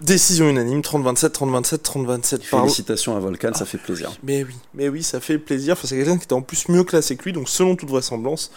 Décision 0.00 0.50
unanime, 0.50 0.80
30-27, 0.80 1.28
30-27, 1.30 1.76
30-27 1.78 2.50
par 2.50 2.60
Félicitations 2.62 3.16
à 3.16 3.20
Volcan, 3.20 3.52
ça 3.54 3.64
fait 3.64 3.78
plaisir. 3.78 4.10
Mais 4.22 4.42
oui, 4.42 4.54
mais 4.74 4.88
oui, 4.88 5.02
ça 5.02 5.20
fait 5.20 5.38
plaisir. 5.38 5.74
Enfin, 5.74 5.86
c'est 5.86 5.96
quelqu'un 5.96 6.18
qui 6.18 6.24
était 6.24 6.32
en 6.32 6.42
plus 6.42 6.68
mieux 6.68 6.82
classé 6.82 7.16
que 7.16 7.24
lui, 7.24 7.32
donc 7.32 7.48
selon 7.48 7.76
toute 7.76 7.88
vraisemblance, 7.88 8.50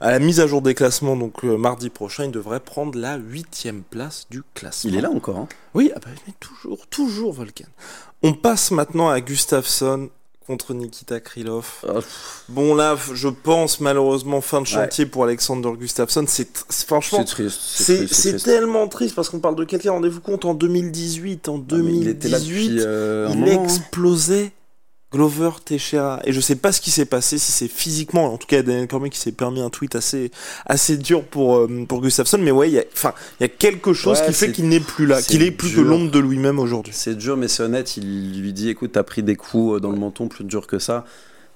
à 0.00 0.12
la 0.12 0.20
mise 0.20 0.38
à 0.38 0.46
jour 0.46 0.62
des 0.62 0.74
classements, 0.74 1.16
donc 1.16 1.44
euh, 1.44 1.56
mardi 1.56 1.90
prochain, 1.90 2.24
il 2.24 2.30
devrait 2.30 2.60
prendre 2.60 2.96
la 2.96 3.16
huitième 3.16 3.82
place 3.82 4.26
du 4.30 4.42
classement. 4.54 4.90
Il 4.90 4.96
est 4.96 5.00
là 5.00 5.10
encore. 5.10 5.36
Hein. 5.36 5.48
Oui, 5.74 5.90
ah 5.96 5.98
bah, 5.98 6.10
mais 6.26 6.34
toujours, 6.38 6.86
toujours 6.86 7.32
Volcan. 7.32 7.66
On 8.22 8.32
passe 8.32 8.70
maintenant 8.70 9.10
à 9.10 9.20
Gustafsson 9.20 10.10
contre 10.46 10.74
Nikita 10.74 11.20
Krylov. 11.20 11.84
Oh, 11.88 12.00
Bon 12.48 12.74
là, 12.74 12.96
je 13.12 13.28
pense 13.28 13.80
malheureusement 13.80 14.40
fin 14.40 14.60
de 14.60 14.66
chantier 14.66 15.06
pour 15.06 15.24
Alexander 15.24 15.70
Gustafsson. 15.78 16.24
C'est 16.26 16.66
franchement, 16.86 17.24
c'est 17.26 18.42
tellement 18.42 18.88
triste 18.88 19.14
parce 19.14 19.28
qu'on 19.28 19.40
parle 19.40 19.56
de 19.56 19.64
quelqu'un. 19.64 19.92
Rendez-vous 19.92 20.20
compte 20.20 20.44
en 20.44 20.54
2018, 20.54 21.48
en 21.48 21.58
Ah, 21.70 21.74
mais 21.76 21.96
il 21.96 22.08
était 22.08 22.28
là 22.28 22.38
2018 22.38 22.68
depuis 22.68 22.84
euh, 22.84 23.28
il 23.34 23.42
hein. 23.44 23.62
explosait 23.62 24.52
Glover 25.14 25.50
Teixeira 25.64 26.20
et 26.24 26.32
je 26.32 26.40
sais 26.40 26.56
pas 26.56 26.72
ce 26.72 26.80
qui 26.80 26.90
s'est 26.90 27.04
passé 27.06 27.38
si 27.38 27.52
c'est 27.52 27.68
physiquement 27.68 28.32
en 28.34 28.36
tout 28.36 28.46
cas 28.46 28.62
Daniel 28.62 28.88
Cormier 28.88 29.10
qui 29.10 29.18
s'est 29.18 29.32
permis 29.32 29.60
un 29.60 29.70
tweet 29.70 29.94
assez 29.94 30.30
assez 30.66 30.96
dur 30.96 31.24
pour 31.24 31.56
euh, 31.56 31.86
pour 31.88 32.00
Gustafsson 32.02 32.38
mais 32.38 32.50
ouais 32.50 32.68
il 32.68 32.74
y 32.74 32.78
a 32.78 32.84
enfin 32.92 33.14
il 33.38 33.44
y 33.44 33.46
a 33.46 33.48
quelque 33.48 33.92
chose 33.92 34.18
Ouais, 34.20 34.26
qui 34.26 34.32
fait 34.32 34.46
c'est- 34.46 34.52
qu'il 34.52 34.68
n'est 34.68 34.80
plus 34.80 35.06
là 35.06 35.20
c'est 35.20 35.28
qu'il 35.28 35.42
est 35.42 35.50
plus 35.52 35.74
que 35.76 35.80
l'ombre 35.80 36.10
de 36.10 36.18
lui-même 36.18 36.58
aujourd'hui 36.58 36.92
C'est 36.96 37.14
dur, 37.16 37.36
mais 37.36 37.48
c'est 37.48 37.62
honnête. 37.62 37.96
Il 37.96 38.40
lui 38.42 38.52
dit 38.52 38.68
écoute, 38.70 38.92
t'as 38.92 39.02
pris 39.04 39.22
des 39.22 39.36
coups 39.36 39.76
euh, 39.76 39.80
dans 39.80 39.90
le 39.90 39.96
menton 39.98 40.28
plus 40.28 40.44
dur 40.44 40.66
que 40.66 40.78
ça. 40.78 41.04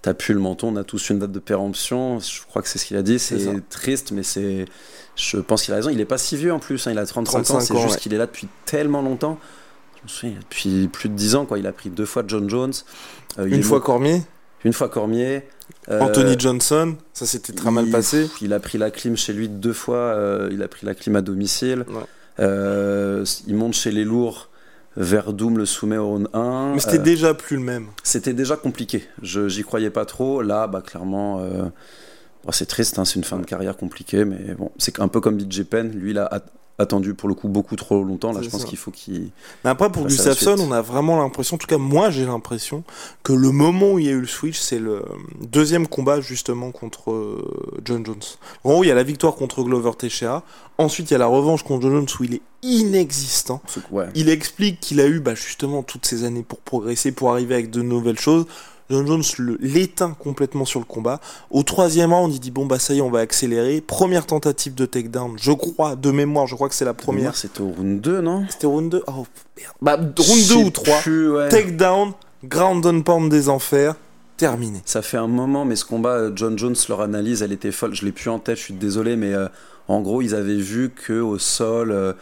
T'as 0.00 0.14
pu 0.14 0.32
le 0.32 0.38
menton, 0.38 0.68
on 0.68 0.76
a 0.76 0.84
tous 0.84 1.10
une 1.10 1.18
date 1.18 1.32
de 1.32 1.40
péremption. 1.40 2.20
Je 2.20 2.42
crois 2.48 2.62
que 2.62 2.68
c'est 2.68 2.78
ce 2.78 2.86
qu'il 2.86 2.96
a 2.96 3.02
dit. 3.02 3.18
C'est. 3.18 3.38
C'est 3.40 3.68
triste, 3.68 4.12
mais 4.12 4.22
c'est. 4.22 4.64
Je 5.16 5.38
pense 5.38 5.64
qu'il 5.64 5.74
a 5.74 5.76
raison. 5.78 5.90
Il 5.90 6.00
est 6.00 6.04
pas 6.04 6.18
si 6.18 6.36
vieux 6.36 6.52
en 6.52 6.60
plus. 6.60 6.86
hein, 6.86 6.92
Il 6.92 6.98
a 6.98 7.04
35, 7.04 7.38
ans. 7.38 7.42
35 7.42 7.60
C'est 7.66 7.72
ans, 7.74 7.82
juste 7.82 7.94
ouais. 7.96 8.00
qu'il 8.00 8.14
est 8.14 8.18
là 8.18 8.26
depuis 8.26 8.46
tellement 8.64 9.02
longtemps. 9.02 9.38
Depuis 10.04 10.88
plus 10.88 11.08
de 11.08 11.14
10 11.14 11.34
ans, 11.36 11.46
quoi. 11.46 11.58
Il 11.58 11.66
a 11.66 11.72
pris 11.72 11.90
deux 11.90 12.06
fois 12.06 12.22
John 12.26 12.48
Jones. 12.48 12.72
Euh, 13.38 13.46
une 13.46 13.62
fois 13.62 13.80
Cormier 13.80 14.22
une 14.64 14.72
fois 14.72 14.88
Cormier. 14.88 15.44
Euh, 15.88 16.00
Anthony 16.00 16.34
Johnson 16.36 16.96
ça 17.12 17.26
s'était 17.26 17.52
très 17.52 17.70
mal 17.70 17.88
passé 17.90 18.28
Il 18.40 18.52
a 18.52 18.58
pris 18.58 18.76
la 18.76 18.90
clim 18.90 19.16
chez 19.16 19.32
lui 19.32 19.48
deux 19.48 19.72
fois. 19.72 19.96
euh, 19.96 20.48
il 20.50 20.62
a 20.64 20.68
pris 20.68 20.84
la 20.84 20.94
clim 20.94 21.14
à 21.14 21.20
domicile. 21.20 21.84
Ouais. 21.88 23.22
Il 23.46 23.54
monte 23.54 23.74
chez 23.74 23.92
les 23.92 24.04
lourds. 24.04 24.48
Verdoum 24.96 25.58
le 25.58 25.64
soumet 25.64 25.96
au 25.96 26.08
round 26.08 26.28
1. 26.32 26.72
mais 26.74 26.80
c'était 26.80 26.98
déjà 26.98 27.32
plus 27.32 27.56
le 27.56 27.62
même 27.62 27.86
c'était 28.02 28.32
déjà 28.32 28.56
compliqué. 28.56 29.04
Je 29.22 29.48
j'y 29.48 29.62
croyais 29.62 29.90
pas 29.90 30.04
trop. 30.04 30.42
Là, 30.42 30.66
bah 30.66 30.82
clairement, 30.84 31.40
Bon, 32.44 32.52
c'est 32.52 32.66
triste, 32.66 32.98
hein, 32.98 33.04
c'est 33.04 33.16
une 33.16 33.24
fin 33.24 33.38
de 33.38 33.44
carrière 33.44 33.76
compliquée, 33.76 34.24
mais 34.24 34.54
bon, 34.54 34.70
c'est 34.78 35.00
un 35.00 35.08
peu 35.08 35.20
comme 35.20 35.36
BJ 35.36 35.64
Penn. 35.64 35.90
Lui, 35.90 36.10
il 36.10 36.18
a 36.18 36.42
attendu 36.78 37.14
pour 37.14 37.28
le 37.28 37.34
coup 37.34 37.48
beaucoup 37.48 37.76
trop 37.76 38.02
longtemps. 38.02 38.32
Là, 38.32 38.40
je 38.42 38.48
pense 38.48 38.64
qu'il 38.64 38.78
faut 38.78 38.90
qu'il. 38.90 39.30
Mais 39.64 39.70
après, 39.70 39.90
pour 39.90 40.06
Gustafsson, 40.06 40.56
on 40.60 40.72
a 40.72 40.80
vraiment 40.80 41.18
l'impression, 41.18 41.56
en 41.56 41.58
tout 41.58 41.66
cas 41.66 41.78
moi 41.78 42.10
j'ai 42.10 42.24
l'impression, 42.24 42.84
que 43.22 43.32
le 43.32 43.50
moment 43.50 43.92
où 43.92 43.98
il 43.98 44.06
y 44.06 44.08
a 44.08 44.12
eu 44.12 44.20
le 44.20 44.26
switch, 44.26 44.58
c'est 44.58 44.78
le 44.78 45.02
deuxième 45.40 45.88
combat 45.88 46.20
justement 46.20 46.70
contre 46.70 47.10
euh, 47.10 47.80
John 47.84 48.06
Jones. 48.06 48.22
En 48.64 48.70
gros, 48.70 48.84
il 48.84 48.88
y 48.88 48.90
a 48.90 48.94
la 48.94 49.02
victoire 49.02 49.34
contre 49.34 49.62
Glover 49.62 49.92
Teixeira, 49.98 50.44
ensuite 50.78 51.10
il 51.10 51.14
y 51.14 51.16
a 51.16 51.18
la 51.18 51.26
revanche 51.26 51.64
contre 51.64 51.82
John 51.82 51.92
Jones 51.92 52.08
où 52.20 52.24
il 52.24 52.34
est 52.34 52.42
inexistant. 52.62 53.60
Ouais. 53.90 54.06
Il 54.14 54.28
explique 54.28 54.80
qu'il 54.80 55.00
a 55.00 55.06
eu 55.06 55.20
bah, 55.20 55.34
justement 55.34 55.82
toutes 55.82 56.06
ces 56.06 56.24
années 56.24 56.44
pour 56.46 56.60
progresser, 56.60 57.12
pour 57.12 57.32
arriver 57.32 57.54
avec 57.54 57.70
de 57.70 57.82
nouvelles 57.82 58.18
choses. 58.18 58.46
John 58.90 59.06
Jones 59.06 59.22
l'éteint 59.60 60.16
complètement 60.18 60.64
sur 60.64 60.80
le 60.80 60.86
combat. 60.86 61.20
Au 61.50 61.62
troisième 61.62 62.12
round, 62.12 62.32
il 62.32 62.40
dit 62.40 62.50
bon 62.50 62.66
bah 62.66 62.78
ça 62.78 62.94
y 62.94 62.98
est, 62.98 63.00
on 63.00 63.10
va 63.10 63.20
accélérer. 63.20 63.80
Première 63.80 64.26
tentative 64.26 64.74
de 64.74 64.86
takedown, 64.86 65.36
je 65.40 65.52
crois, 65.52 65.96
de 65.96 66.10
mémoire, 66.10 66.46
je 66.46 66.54
crois 66.54 66.68
que 66.68 66.74
c'est 66.74 66.84
la 66.84 66.94
Première, 66.94 67.36
c'était 67.36 67.60
au 67.60 67.68
round 67.70 68.00
2, 68.00 68.20
non? 68.20 68.44
C'était 68.48 68.66
round 68.66 68.90
2 68.90 69.02
Oh 69.06 69.26
merde. 69.56 69.72
Bah 69.82 69.96
round 69.96 70.12
Je 70.16 70.22
2 70.22 70.32
sais 70.44 70.54
ou 70.54 70.70
3. 70.70 70.98
plus, 71.00 71.30
ouais. 71.30 71.48
Takedown, 71.48 72.12
ground 72.44 72.84
and 72.86 73.02
pound 73.02 73.30
des 73.30 73.48
enfers, 73.48 73.94
terminé. 74.36 74.80
Ça 74.84 75.02
fait 75.02 75.16
un 75.18 75.26
moment, 75.28 75.64
mais 75.64 75.76
ce 75.76 75.84
combat, 75.84 76.10
euh, 76.14 76.32
John 76.34 76.58
Jones, 76.58 76.76
leur 76.88 77.00
analyse, 77.00 77.42
elle 77.42 77.52
était 77.52 77.72
folle. 77.72 77.94
Je 77.94 78.04
l'ai 78.04 78.12
plus 78.12 78.30
en 78.30 78.38
tête, 78.38 78.56
je 78.56 78.62
suis 78.62 78.74
désolé, 78.74 79.16
mais 79.16 79.34
euh, 79.34 79.48
en 79.88 80.00
gros, 80.00 80.22
ils 80.22 80.34
avaient 80.34 80.54
vu 80.56 80.90
que 80.90 81.20
au 81.20 81.38
sol, 81.38 81.90
euh, 81.92 82.12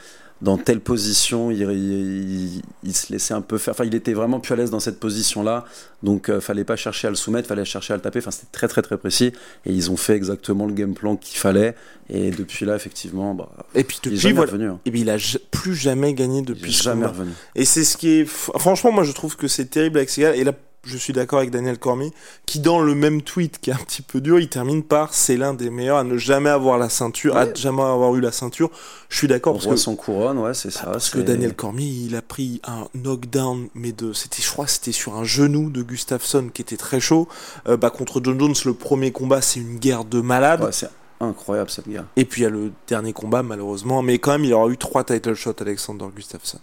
dans 0.43 0.59
telle 0.59 0.81
position, 0.81 1.51
il, 1.51 1.63
il- 1.63 2.63
il 2.83 2.95
se 2.95 3.13
laissait 3.13 3.33
un 3.35 3.41
peu 3.41 3.57
faire. 3.59 3.73
Enfin, 3.73 3.85
il 3.85 3.95
était 3.95 4.13
vraiment 4.13 4.39
plus 4.39 4.53
à 4.53 4.57
l'aise 4.57 4.71
dans 4.71 4.81
cette 4.81 5.01
position-là. 5.01 5.65
Donc, 6.03 6.29
euh, 6.29 6.41
fallait 6.41 6.65
pas 6.65 6.77
chercher 6.77 7.07
à 7.07 7.11
le 7.11 7.17
soumettre, 7.17 7.49
fallait 7.49 7.65
chercher 7.65 7.95
à 7.95 7.97
le 7.97 8.03
taper. 8.03 8.19
Enfin, 8.19 8.31
c'était 8.31 8.53
très, 8.53 8.69
très, 8.69 8.83
très 8.83 8.99
précis. 8.99 9.33
Et 9.65 9.73
ils 9.73 9.91
ont 9.91 9.97
fait 9.97 10.15
exactement 10.15 10.67
le 10.67 10.75
game 10.75 10.93
plan 10.95 11.17
qu'il 11.17 11.39
fallait. 11.39 11.75
Et 12.11 12.31
depuis 12.31 12.67
là, 12.67 12.77
effectivement, 12.77 13.35
bah, 13.35 13.49
Et 13.75 13.83
puis 13.83 13.99
il 14.05 14.09
est 14.09 14.11
depuis, 14.11 14.21
jamais 14.21 14.35
voilà. 14.35 14.53
revenu. 14.53 14.69
hein. 14.69 14.81
Et 14.85 14.91
puis 14.91 15.01
il 15.01 15.11
a 15.11 15.17
plus 15.51 15.75
jamais 15.75 16.13
gagné 16.15 16.41
Il 16.41 16.45
depuis 16.45 16.71
est 16.71 16.75
ce 16.77 16.83
jamais 16.83 17.07
revenu. 17.07 17.31
Et 17.55 17.65
c'est 17.65 17.83
ce 17.85 17.97
qui 17.97 18.09
est. 18.11 18.25
Franchement, 18.27 18.93
moi 18.93 19.05
je 19.05 19.13
trouve 19.13 19.37
que 19.37 19.49
c'est 19.49 19.65
terrible 19.67 19.97
avec 19.99 20.11
ces 20.11 20.21
gars. 20.21 20.37
Et 20.37 20.45
là, 20.45 20.53
je 20.87 20.97
suis 20.97 21.13
d'accord 21.13 21.39
avec 21.41 21.51
Daniel 21.51 21.79
Cormier, 21.79 22.13
qui 22.47 22.61
dans 22.61 22.81
le 22.81 22.95
même 22.95 23.23
tweet 23.23 23.59
qui 23.61 23.71
est 23.71 23.73
un 23.75 23.77
petit 23.85 24.03
peu 24.03 24.21
dur, 24.21 24.39
il 24.39 24.49
termine 24.49 24.83
par 24.83 25.13
c'est 25.15 25.37
l'un 25.37 25.53
des 25.55 25.69
meilleurs 25.71 25.99
à 25.99 26.05
ne 26.05 26.17
jamais 26.17 26.51
avoir 26.51 26.79
la 26.79 26.89
ceinture, 26.89 27.37
à 27.37 27.53
jamais 27.55 27.83
avoir 27.83 28.15
eu 28.15 28.21
la 28.21 28.33
ceinture. 28.33 28.71
Je 29.09 29.17
suis 29.19 29.29
d'accord 29.29 29.55
parce 29.55 29.67
que. 29.67 29.77
son 29.77 29.97
couronne, 29.97 30.39
ouais, 30.39 30.55
c'est 30.55 30.69
Ah, 30.69 30.81
ça. 30.81 30.87
parce 30.87 31.11
que 31.11 31.19
Daniel 31.19 31.55
Cormier, 31.55 31.87
il 31.87 32.17
a 32.17 32.23
pris 32.23 32.61
un 32.67 32.89
knockdown, 32.95 33.69
mais 33.75 33.93
de, 33.93 34.13
c'était, 34.13 34.43
je 34.43 34.51
crois, 34.51 34.65
que 34.67 34.71
c'était 34.71 34.93
sur 34.93 35.15
un 35.17 35.25
genou 35.25 35.71
de 35.71 35.83
Gustafsson 35.83 36.49
qui 36.53 36.63
était 36.63 36.77
très 36.77 37.01
chaud. 37.01 37.29
Euh, 37.69 37.77
bah, 37.77 37.91
contre 37.91 38.21
John 38.23 38.39
Jones, 38.39 38.55
le 38.65 38.75
premier 38.75 39.13
combat, 39.13 39.41
c'est 39.43 39.61
une 39.61 39.79
guerre 39.79 40.05
de 40.05 40.21
malade. 40.21 40.63
Ouais, 40.63 40.73
c'est 40.73 40.89
incroyable, 41.21 41.71
cette 41.71 41.89
guerre. 41.89 42.05
Et 42.17 42.25
puis 42.25 42.43
il 42.43 42.45
y 42.45 42.47
a 42.47 42.51
le 42.51 42.73
dernier 42.89 43.13
combat, 43.13 43.43
malheureusement. 43.43 44.03
Mais 44.03 44.19
quand 44.19 44.33
même, 44.33 44.45
il 44.45 44.53
aura 44.53 44.69
eu 44.71 44.77
trois 44.77 45.03
title 45.05 45.35
shots, 45.35 45.55
Alexander 45.61 46.05
Gustafsson. 46.15 46.59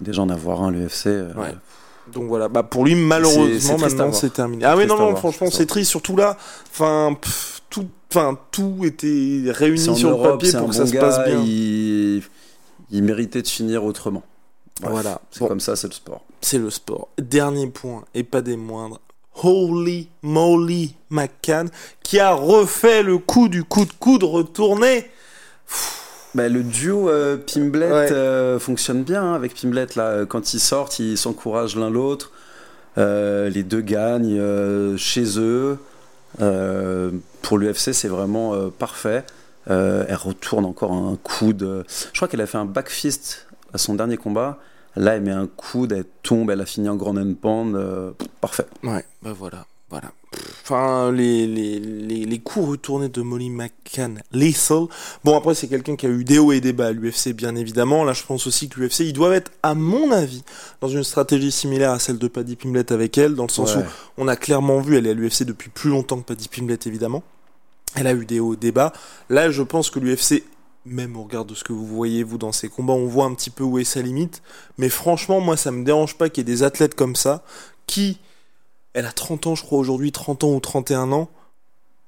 Déjà 0.00 0.22
en 0.22 0.28
avoir 0.30 0.62
un, 0.62 0.70
l'UFC. 0.70 1.06
euh, 1.06 1.32
Ouais. 1.34 1.54
Donc 2.12 2.24
voilà, 2.28 2.48
bah 2.48 2.62
pour 2.62 2.84
lui 2.84 2.94
malheureusement 2.94 3.78
maintenant 3.78 4.12
c'est 4.12 4.32
terminé. 4.32 4.64
Ah 4.64 4.76
oui 4.76 4.84
Triste 4.86 4.98
non 4.98 5.10
non 5.10 5.16
franchement 5.16 5.50
c'est 5.50 5.66
triste 5.66 5.90
surtout 5.90 6.16
là. 6.16 6.36
Enfin 6.70 7.16
pff, 7.20 7.62
tout 7.70 7.86
enfin 8.10 8.38
tout 8.50 8.80
était 8.84 9.42
réuni 9.46 9.96
sur 9.96 10.10
le 10.10 10.22
papier 10.22 10.52
pour 10.52 10.62
que 10.62 10.66
bon 10.66 10.72
ça 10.72 10.86
se 10.86 10.92
passe 10.96 11.18
gars, 11.18 11.24
bien. 11.26 11.40
Il... 11.44 12.22
il 12.90 13.02
méritait 13.02 13.42
de 13.42 13.48
finir 13.48 13.84
autrement. 13.84 14.22
Bref, 14.80 14.92
Voilà. 14.92 15.20
C'est 15.30 15.40
Bon. 15.40 15.48
comme 15.48 15.60
ça, 15.60 15.76
c'est 15.76 15.86
le 15.86 15.92
sport. 15.92 16.22
C'est 16.40 16.58
le 16.58 16.70
sport. 16.70 17.08
Dernier 17.18 17.68
point 17.68 18.04
et 18.14 18.24
pas 18.24 18.40
des 18.42 18.56
moindres. 18.56 19.00
Holy 19.42 20.08
moly 20.22 20.94
McCann 21.08 21.70
qui 22.02 22.18
a 22.18 22.32
refait 22.32 23.02
le 23.02 23.18
coup 23.18 23.48
du 23.48 23.64
coup 23.64 23.84
de 23.84 23.92
coude 23.92 24.24
retourné. 24.24 25.08
Bah, 26.34 26.48
le 26.48 26.62
duo 26.62 27.08
euh, 27.10 27.36
Pimblet 27.36 27.90
Ouais. 27.92 28.12
euh, 28.12 28.58
fonctionne 28.58 29.02
bien 29.02 29.22
hein, 29.22 29.34
avec 29.34 29.54
Pimblet. 29.54 29.86
Là, 29.96 30.04
euh, 30.08 30.26
quand 30.26 30.54
ils 30.54 30.60
sortent, 30.60 30.98
ils 30.98 31.18
s'encouragent 31.18 31.76
l'un 31.76 31.90
l'autre. 31.90 32.32
Euh, 32.98 33.48
les 33.50 33.62
deux 33.62 33.80
gagnent 33.82 34.96
chez 34.96 35.38
eux. 35.38 35.78
Pour 37.42 37.58
l'UFC, 37.58 37.92
c'est 37.92 38.08
vraiment 38.08 38.70
parfait. 38.70 39.24
Elle 39.68 40.14
retourne 40.14 40.64
encore 40.64 40.92
un 40.92 41.16
coude. 41.22 41.62
euh, 41.62 41.82
Je 42.12 42.18
crois 42.18 42.28
qu'elle 42.28 42.40
a 42.40 42.46
fait 42.46 42.58
un 42.58 42.64
back 42.64 42.88
fist 42.88 43.46
à 43.74 43.78
son 43.78 43.94
dernier 43.94 44.16
combat. 44.16 44.58
Là, 44.96 45.14
elle 45.16 45.22
met 45.22 45.30
un 45.30 45.46
coude, 45.46 45.92
elle 45.92 46.04
tombe, 46.22 46.50
elle 46.50 46.60
a 46.60 46.66
fini 46.66 46.88
en 46.88 46.96
grand 46.96 47.16
and 47.16 47.34
pound. 47.40 47.74
euh, 47.76 48.10
parfait. 48.42 48.66
Ouais, 48.82 49.04
bah 49.22 49.32
voilà, 49.34 49.64
voilà. 49.92 50.10
Enfin, 50.62 51.12
les, 51.12 51.46
les, 51.46 51.78
les, 51.78 52.24
les 52.24 52.38
coups 52.38 52.66
retournés 52.70 53.10
de 53.10 53.20
Molly 53.20 53.50
McCann, 53.50 54.22
lethal. 54.32 54.86
Bon, 55.22 55.36
après, 55.36 55.54
c'est 55.54 55.68
quelqu'un 55.68 55.96
qui 55.96 56.06
a 56.06 56.08
eu 56.08 56.24
des 56.24 56.38
hauts 56.38 56.52
et 56.52 56.62
des 56.62 56.72
bas 56.72 56.86
à 56.86 56.92
l'UFC, 56.92 57.34
bien 57.34 57.54
évidemment. 57.56 58.02
Là, 58.04 58.14
je 58.14 58.22
pense 58.24 58.46
aussi 58.46 58.70
que 58.70 58.80
l'UFC, 58.80 59.00
ils 59.00 59.12
doivent 59.12 59.34
être, 59.34 59.50
à 59.62 59.74
mon 59.74 60.10
avis, 60.10 60.42
dans 60.80 60.88
une 60.88 61.04
stratégie 61.04 61.52
similaire 61.52 61.90
à 61.90 61.98
celle 61.98 62.16
de 62.18 62.26
Paddy 62.26 62.56
Pimblett 62.56 62.90
avec 62.90 63.18
elle, 63.18 63.34
dans 63.34 63.42
le 63.44 63.50
sens 63.50 63.76
Ouais. 63.76 63.82
où 63.82 64.22
on 64.22 64.28
a 64.28 64.36
clairement 64.36 64.80
vu, 64.80 64.96
elle 64.96 65.06
est 65.06 65.10
à 65.10 65.14
l'UFC 65.14 65.42
depuis 65.44 65.68
plus 65.68 65.90
longtemps 65.90 66.16
que 66.18 66.24
Paddy 66.26 66.48
Pimblett, 66.48 66.86
évidemment. 66.86 67.22
Elle 67.94 68.06
a 68.06 68.14
eu 68.14 68.24
des 68.24 68.40
hauts 68.40 68.54
et 68.54 68.56
des 68.56 68.72
bas. 68.72 68.94
Là, 69.28 69.50
je 69.50 69.62
pense 69.62 69.90
que 69.90 69.98
l'UFC, 69.98 70.44
même 70.86 71.14
au 71.18 71.24
regard 71.24 71.44
de 71.44 71.54
ce 71.54 71.64
que 71.64 71.74
vous 71.74 71.86
voyez, 71.86 72.22
vous, 72.22 72.38
dans 72.38 72.52
ces 72.52 72.70
combats, 72.70 72.94
on 72.94 73.06
voit 73.06 73.26
un 73.26 73.34
petit 73.34 73.50
peu 73.50 73.64
où 73.64 73.78
est 73.78 73.84
sa 73.84 74.00
limite. 74.00 74.40
Mais 74.78 74.88
franchement, 74.88 75.40
moi, 75.40 75.58
ça 75.58 75.70
me 75.70 75.84
dérange 75.84 76.16
pas 76.16 76.30
qu'il 76.30 76.48
y 76.48 76.50
ait 76.50 76.54
des 76.54 76.62
athlètes 76.62 76.94
comme 76.94 77.14
ça, 77.16 77.44
qui, 77.86 78.18
elle 78.94 79.06
a 79.06 79.12
30 79.12 79.46
ans, 79.46 79.54
je 79.54 79.62
crois, 79.62 79.78
aujourd'hui, 79.78 80.12
30 80.12 80.44
ans 80.44 80.50
ou 80.52 80.60
31 80.60 81.12
ans. 81.12 81.28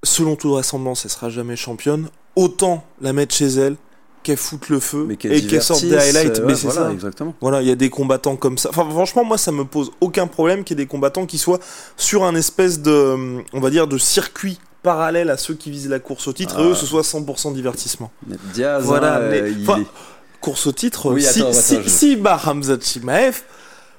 Selon 0.02 0.36
toute 0.36 0.50
vraisemblance, 0.50 1.04
elle 1.04 1.10
sera 1.10 1.30
jamais 1.30 1.56
championne. 1.56 2.08
Autant 2.36 2.84
la 3.00 3.12
mettre 3.12 3.34
chez 3.34 3.46
elle, 3.46 3.76
qu'elle 4.22 4.36
foute 4.36 4.68
le 4.68 4.80
feu 4.80 5.04
Mais 5.06 5.14
et 5.14 5.46
qu'elle 5.46 5.62
sorte 5.62 5.84
des 5.84 5.96
highlights. 5.96 6.38
euh, 6.38 6.42
mais 6.46 6.52
ouais, 6.52 6.58
c'est 6.58 6.66
voilà, 6.68 6.86
ça. 6.88 6.92
exactement. 6.92 7.34
Voilà, 7.40 7.62
il 7.62 7.68
y 7.68 7.70
a 7.70 7.74
des 7.74 7.90
combattants 7.90 8.36
comme 8.36 8.58
ça. 8.58 8.70
Enfin, 8.70 8.88
franchement, 8.90 9.24
moi, 9.24 9.38
ça 9.38 9.52
me 9.52 9.64
pose 9.64 9.92
aucun 10.00 10.26
problème 10.26 10.64
qu'il 10.64 10.78
y 10.78 10.80
ait 10.80 10.84
des 10.84 10.88
combattants 10.88 11.26
qui 11.26 11.38
soient 11.38 11.60
sur 11.96 12.24
un 12.24 12.34
espèce 12.34 12.80
de, 12.80 13.42
on 13.52 13.60
va 13.60 13.70
dire, 13.70 13.86
de 13.86 13.96
circuit 13.98 14.58
parallèle 14.82 15.30
à 15.30 15.36
ceux 15.38 15.54
qui 15.54 15.70
visent 15.70 15.88
la 15.88 15.98
course 16.00 16.28
au 16.28 16.32
titre, 16.34 16.58
et 16.58 16.62
Ah. 16.62 16.66
eux, 16.66 16.74
ce 16.74 16.84
soit 16.86 17.02
100% 17.02 17.52
divertissement. 17.52 18.10
Diaz, 18.52 18.82
Voilà, 18.84 19.16
hein, 19.16 19.20
euh, 19.20 19.30
mais- 19.42 19.50
il 19.52 19.62
est- 19.70 19.86
Course 20.42 20.66
au 20.66 20.72
titre, 20.72 21.10
Oui, 21.10 21.22
si, 21.22 21.40
attends, 21.40 21.48
attends, 21.50 21.58
si, 21.58 21.76
je- 21.82 21.88
si 21.88 22.16
bat 22.16 22.38
Hamza 22.46 22.76
Chimaev, 22.78 23.40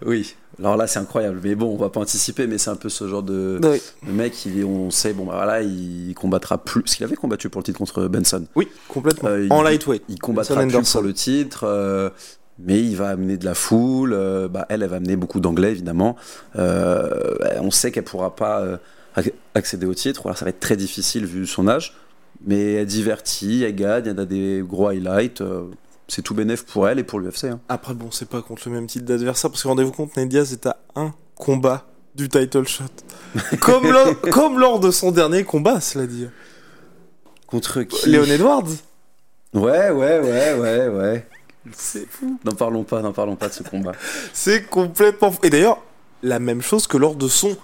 Oui, 0.06 0.36
alors 0.60 0.76
là 0.78 0.88
c'est 0.88 1.00
incroyable, 1.00 1.40
mais 1.44 1.56
bon, 1.56 1.74
on 1.74 1.78
va 1.78 1.90
pas 1.90 2.00
anticiper, 2.02 2.48
mais 2.48 2.58
c'est 2.58 2.70
un 2.70 2.76
peu 2.76 2.90
ce 2.90 3.08
genre 3.08 3.24
de, 3.24 3.60
oui, 3.64 3.82
de 4.06 4.12
mec, 4.12 4.46
il 4.46 4.60
est, 4.60 4.64
on 4.64 4.92
sait, 4.92 5.14
bon 5.14 5.26
bah 5.26 5.34
voilà, 5.36 5.62
il 5.62 6.14
combattra 6.16 6.58
plus, 6.58 6.82
parce 6.82 6.96
qu'il 6.96 7.06
avait 7.06 7.16
combattu 7.16 7.50
pour 7.50 7.60
le 7.62 7.64
titre 7.66 7.78
contre 7.78 8.08
Benson. 8.08 8.46
oui, 8.56 8.68
complètement. 8.90 9.30
Euh, 9.30 9.48
en 9.50 9.62
lightweight. 9.62 10.04
Il 10.10 10.20
combattra 10.20 10.56
Benson 10.66 10.80
plus 10.80 10.92
pour 10.92 11.02
le 11.02 11.14
titre, 11.14 11.64
euh, 11.66 12.10
mais 12.60 12.80
il 12.82 12.96
va 12.98 13.10
amener 13.10 13.38
de 13.38 13.46
la 13.46 13.54
foule, 13.56 14.14
euh, 14.14 14.48
bah, 14.50 14.66
elle, 14.70 14.84
elle 14.84 14.90
va 14.90 14.98
amener 14.98 15.16
beaucoup 15.16 15.40
d'anglais 15.40 15.72
évidemment. 15.72 16.18
On 16.56 17.72
sait 17.72 17.92
qu'elle 17.92 18.04
pourra 18.04 18.36
pas 18.36 18.80
ac- 19.16 19.32
accéder 19.54 19.86
au 19.86 19.94
titre, 19.94 20.24
voilà, 20.24 20.36
ça 20.38 20.44
va 20.46 20.50
être 20.50 20.60
très 20.60 20.76
difficile 20.78 21.26
vu 21.26 21.48
son 21.48 21.68
âge, 21.70 21.96
mais 22.46 22.74
elle 22.74 22.86
divertit, 22.86 23.64
elle 23.64 23.76
gagne, 23.76 24.08
elle 24.08 24.20
a 24.20 24.26
des 24.26 24.62
gros 24.68 24.88
highlights. 24.90 25.42
C'est 26.08 26.22
tout 26.22 26.34
bénef 26.34 26.66
pour 26.66 26.88
elle 26.88 27.00
et 27.00 27.04
pour 27.04 27.20
l'UFC. 27.20 27.46
Hein. 27.46 27.60
Après, 27.70 27.94
bon, 27.94 28.12
c'est 28.12 28.30
pas 28.30 28.42
contre 28.42 28.70
le 28.70 28.76
même 28.76 28.88
type 28.88 29.06
d'adversaire, 29.06 29.50
parce 29.50 29.64
que 29.64 29.68
rendez-vous 29.68 29.92
compte, 29.92 30.16
Ned 30.18 30.30
Diaz 30.30 30.54
est 30.54 30.66
à 30.68 30.78
un 30.96 31.14
combat 31.36 31.86
du 32.16 32.30
title 32.30 32.68
shot. 32.68 32.86
comme, 33.60 33.92
lors, 33.92 34.20
comme 34.32 34.60
lors 34.60 34.80
de 34.80 34.92
son 34.92 35.12
dernier 35.12 35.44
combat, 35.44 35.82
cela 35.82 36.08
dit. 36.08 36.28
Contre 37.48 37.84
qui? 37.84 38.10
Léon 38.10 38.26
Edwards 38.26 38.68
Ouais, 39.54 39.90
ouais, 39.90 40.20
ouais, 40.20 40.54
ouais, 40.54 40.88
ouais. 40.90 41.28
C'est 41.72 42.08
fou. 42.10 42.40
N'en 42.44 42.54
parlons 42.54 42.84
pas, 42.84 43.02
n'en 43.02 43.14
parlons 43.14 43.36
pas 43.36 43.48
de 43.48 43.54
ce 43.54 43.64
combat. 43.64 43.94
C'est 44.34 44.66
complètement 44.70 45.32
fou. 45.32 45.40
Et 45.44 45.50
d'ailleurs, 45.50 45.82
la 46.22 46.40
même 46.40 46.62
chose 46.62 46.88
que 46.88 46.98
lors 46.98 47.16
de 47.16 47.28
son 47.28 47.56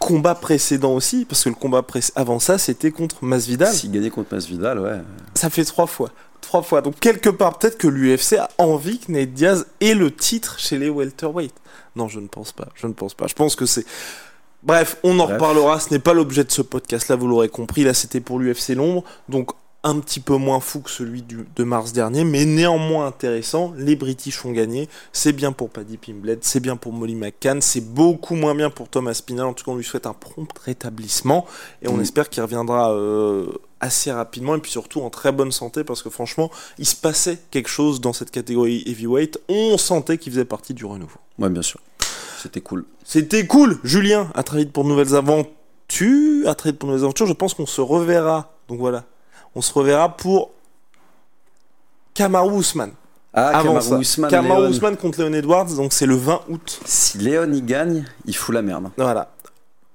combat 0.00 0.34
précédent 0.34 0.94
aussi, 0.94 1.24
parce 1.24 1.44
que 1.44 1.50
le 1.50 1.54
combat 1.54 1.84
avant 2.16 2.40
ça, 2.40 2.58
c'était 2.58 2.90
contre 2.90 3.22
Masvidal. 3.24 3.72
S'il 3.72 3.92
gagnait 3.92 4.10
contre 4.10 4.34
Masvidal, 4.34 4.80
ouais. 4.80 4.98
Ça 5.34 5.50
fait 5.50 5.64
trois 5.64 5.86
fois. 5.86 6.10
Trois 6.40 6.62
fois. 6.62 6.80
Donc, 6.80 6.98
quelque 6.98 7.30
part, 7.30 7.58
peut-être 7.58 7.78
que 7.78 7.86
l'UFC 7.86 8.32
a 8.38 8.48
envie 8.58 8.98
que 8.98 9.12
Nate 9.12 9.32
Diaz 9.32 9.66
ait 9.80 9.94
le 9.94 10.10
titre 10.10 10.58
chez 10.58 10.78
les 10.78 10.88
welterweight. 10.88 11.52
Non, 11.94 12.08
je 12.08 12.18
ne 12.18 12.26
pense 12.26 12.50
pas. 12.52 12.68
Je 12.74 12.86
ne 12.86 12.92
pense 12.94 13.14
pas. 13.14 13.26
Je 13.28 13.34
pense 13.34 13.54
que 13.54 13.66
c'est. 13.66 13.84
Bref, 14.62 14.96
on 15.02 15.18
en 15.20 15.24
Bref. 15.26 15.34
reparlera. 15.34 15.78
Ce 15.80 15.90
n'est 15.90 15.98
pas 16.00 16.14
l'objet 16.14 16.44
de 16.44 16.50
ce 16.50 16.62
podcast-là, 16.62 17.16
vous 17.16 17.28
l'aurez 17.28 17.48
compris. 17.50 17.84
Là, 17.84 17.94
c'était 17.94 18.20
pour 18.20 18.38
l'UFC 18.38 18.70
Londres. 18.70 19.04
Donc, 19.28 19.50
un 19.82 19.98
petit 20.00 20.20
peu 20.20 20.36
moins 20.36 20.60
fou 20.60 20.80
que 20.80 20.90
celui 20.90 21.22
du- 21.22 21.46
de 21.56 21.64
mars 21.64 21.92
dernier, 21.92 22.22
mais 22.24 22.44
néanmoins 22.44 23.06
intéressant. 23.06 23.72
Les 23.78 23.96
British 23.96 24.44
ont 24.44 24.52
gagné. 24.52 24.88
C'est 25.12 25.32
bien 25.32 25.52
pour 25.52 25.70
Paddy 25.70 25.96
Pimblett, 25.96 26.44
c'est 26.44 26.60
bien 26.60 26.76
pour 26.76 26.92
Molly 26.92 27.14
McCann, 27.14 27.62
c'est 27.62 27.80
beaucoup 27.80 28.34
moins 28.34 28.54
bien 28.54 28.68
pour 28.68 28.88
Thomas 28.90 29.14
Spinal. 29.14 29.46
En 29.46 29.52
tout 29.54 29.64
cas, 29.64 29.70
on 29.72 29.76
lui 29.76 29.84
souhaite 29.84 30.06
un 30.06 30.12
prompt 30.12 30.46
rétablissement 30.62 31.46
et 31.80 31.88
on 31.88 31.96
Mm. 31.96 32.00
espère 32.02 32.28
qu'il 32.28 32.42
reviendra 32.42 32.92
euh, 32.92 33.46
assez 33.80 34.12
rapidement 34.12 34.54
et 34.54 34.58
puis 34.58 34.70
surtout 34.70 35.00
en 35.00 35.08
très 35.08 35.32
bonne 35.32 35.50
santé 35.52 35.82
parce 35.82 36.02
que 36.02 36.10
franchement, 36.10 36.50
il 36.78 36.84
se 36.86 36.96
passait 36.96 37.38
quelque 37.50 37.70
chose 37.70 38.02
dans 38.02 38.12
cette 38.12 38.30
catégorie 38.30 38.82
heavyweight. 38.86 39.40
On 39.48 39.78
sentait 39.78 40.18
qu'il 40.18 40.32
faisait 40.32 40.44
partie 40.44 40.74
du 40.74 40.84
renouveau. 40.84 41.18
Ouais, 41.38 41.48
bien 41.48 41.62
sûr. 41.62 41.80
C'était 42.42 42.60
cool. 42.60 42.84
C'était 43.04 43.46
cool, 43.46 43.78
Julien. 43.82 44.30
À 44.34 44.42
très 44.42 44.58
vite 44.58 44.72
pour 44.72 44.84
de 44.84 44.88
nouvelles 44.90 45.14
aventures. 45.14 46.48
à 46.48 46.54
trade 46.54 46.76
pour 46.76 46.88
nouvelles 46.88 47.04
aventures. 47.04 47.26
Je 47.26 47.32
pense 47.32 47.52
qu'on 47.54 47.66
se 47.66 47.80
reverra. 47.80 48.52
Donc 48.68 48.78
voilà, 48.78 49.04
on 49.54 49.60
se 49.62 49.72
reverra 49.72 50.16
pour 50.16 50.50
Kamaru 52.14 52.60
Usman. 52.60 52.92
Ah, 53.32 53.48
Avant 53.58 53.74
Kamaru 53.74 53.82
ça, 53.88 53.98
Usman, 53.98 54.30
Kamaru 54.30 54.62
Léon. 54.62 54.70
Usman 54.70 54.96
contre 54.96 55.22
Leon 55.22 55.32
Edwards, 55.34 55.66
donc 55.76 55.92
c'est 55.92 56.06
le 56.06 56.16
20 56.16 56.40
août. 56.48 56.80
Si 56.84 57.18
Léon 57.18 57.52
y 57.52 57.62
gagne, 57.62 58.04
il 58.26 58.34
fout 58.36 58.54
la 58.54 58.62
merde. 58.62 58.90
Voilà. 58.96 59.30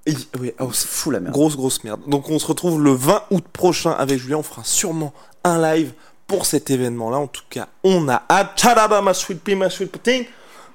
Oui, 0.08 0.54
oh, 0.60 0.68
Il 0.70 0.74
c'est 0.76 0.88
fout 0.88 1.12
la 1.14 1.20
merde. 1.20 1.34
grosse 1.34 1.56
grosse 1.58 1.84
merde. 1.84 2.00
Donc 2.08 2.30
on 2.30 2.40
se 2.40 2.46
retrouve 2.48 2.82
le 2.82 2.92
20 2.92 3.24
août 3.32 3.44
prochain 3.52 3.92
avec 3.92 4.20
Julien. 4.20 4.38
On 4.38 4.44
fera 4.44 4.64
sûrement 4.64 5.14
un 5.44 5.60
live 5.76 5.94
pour 6.28 6.46
cet 6.46 6.70
événement-là. 6.70 7.18
En 7.18 7.28
tout 7.28 7.44
cas, 7.50 7.68
on 7.84 8.08
a 8.08 8.22
hâte. 8.30 8.52
Tchadaba, 8.56 9.02
ma 9.02 9.14
sweet 9.14 9.42
pea, 9.44 9.56
ma 9.56 9.70
sweet 9.70 9.92
protein. 9.92 10.24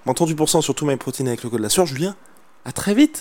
Moins 0.04 0.14
38% 0.14 0.62
sur 0.62 0.74
tout 0.74 0.84
my 0.84 0.96
protein 0.96 1.26
avec 1.26 1.42
le 1.42 1.48
code 1.50 1.58
de 1.60 1.62
la 1.64 1.68
sueur. 1.68 1.86
Julien, 1.86 2.14
à 2.64 2.72
très 2.72 2.94
vite. 2.94 3.20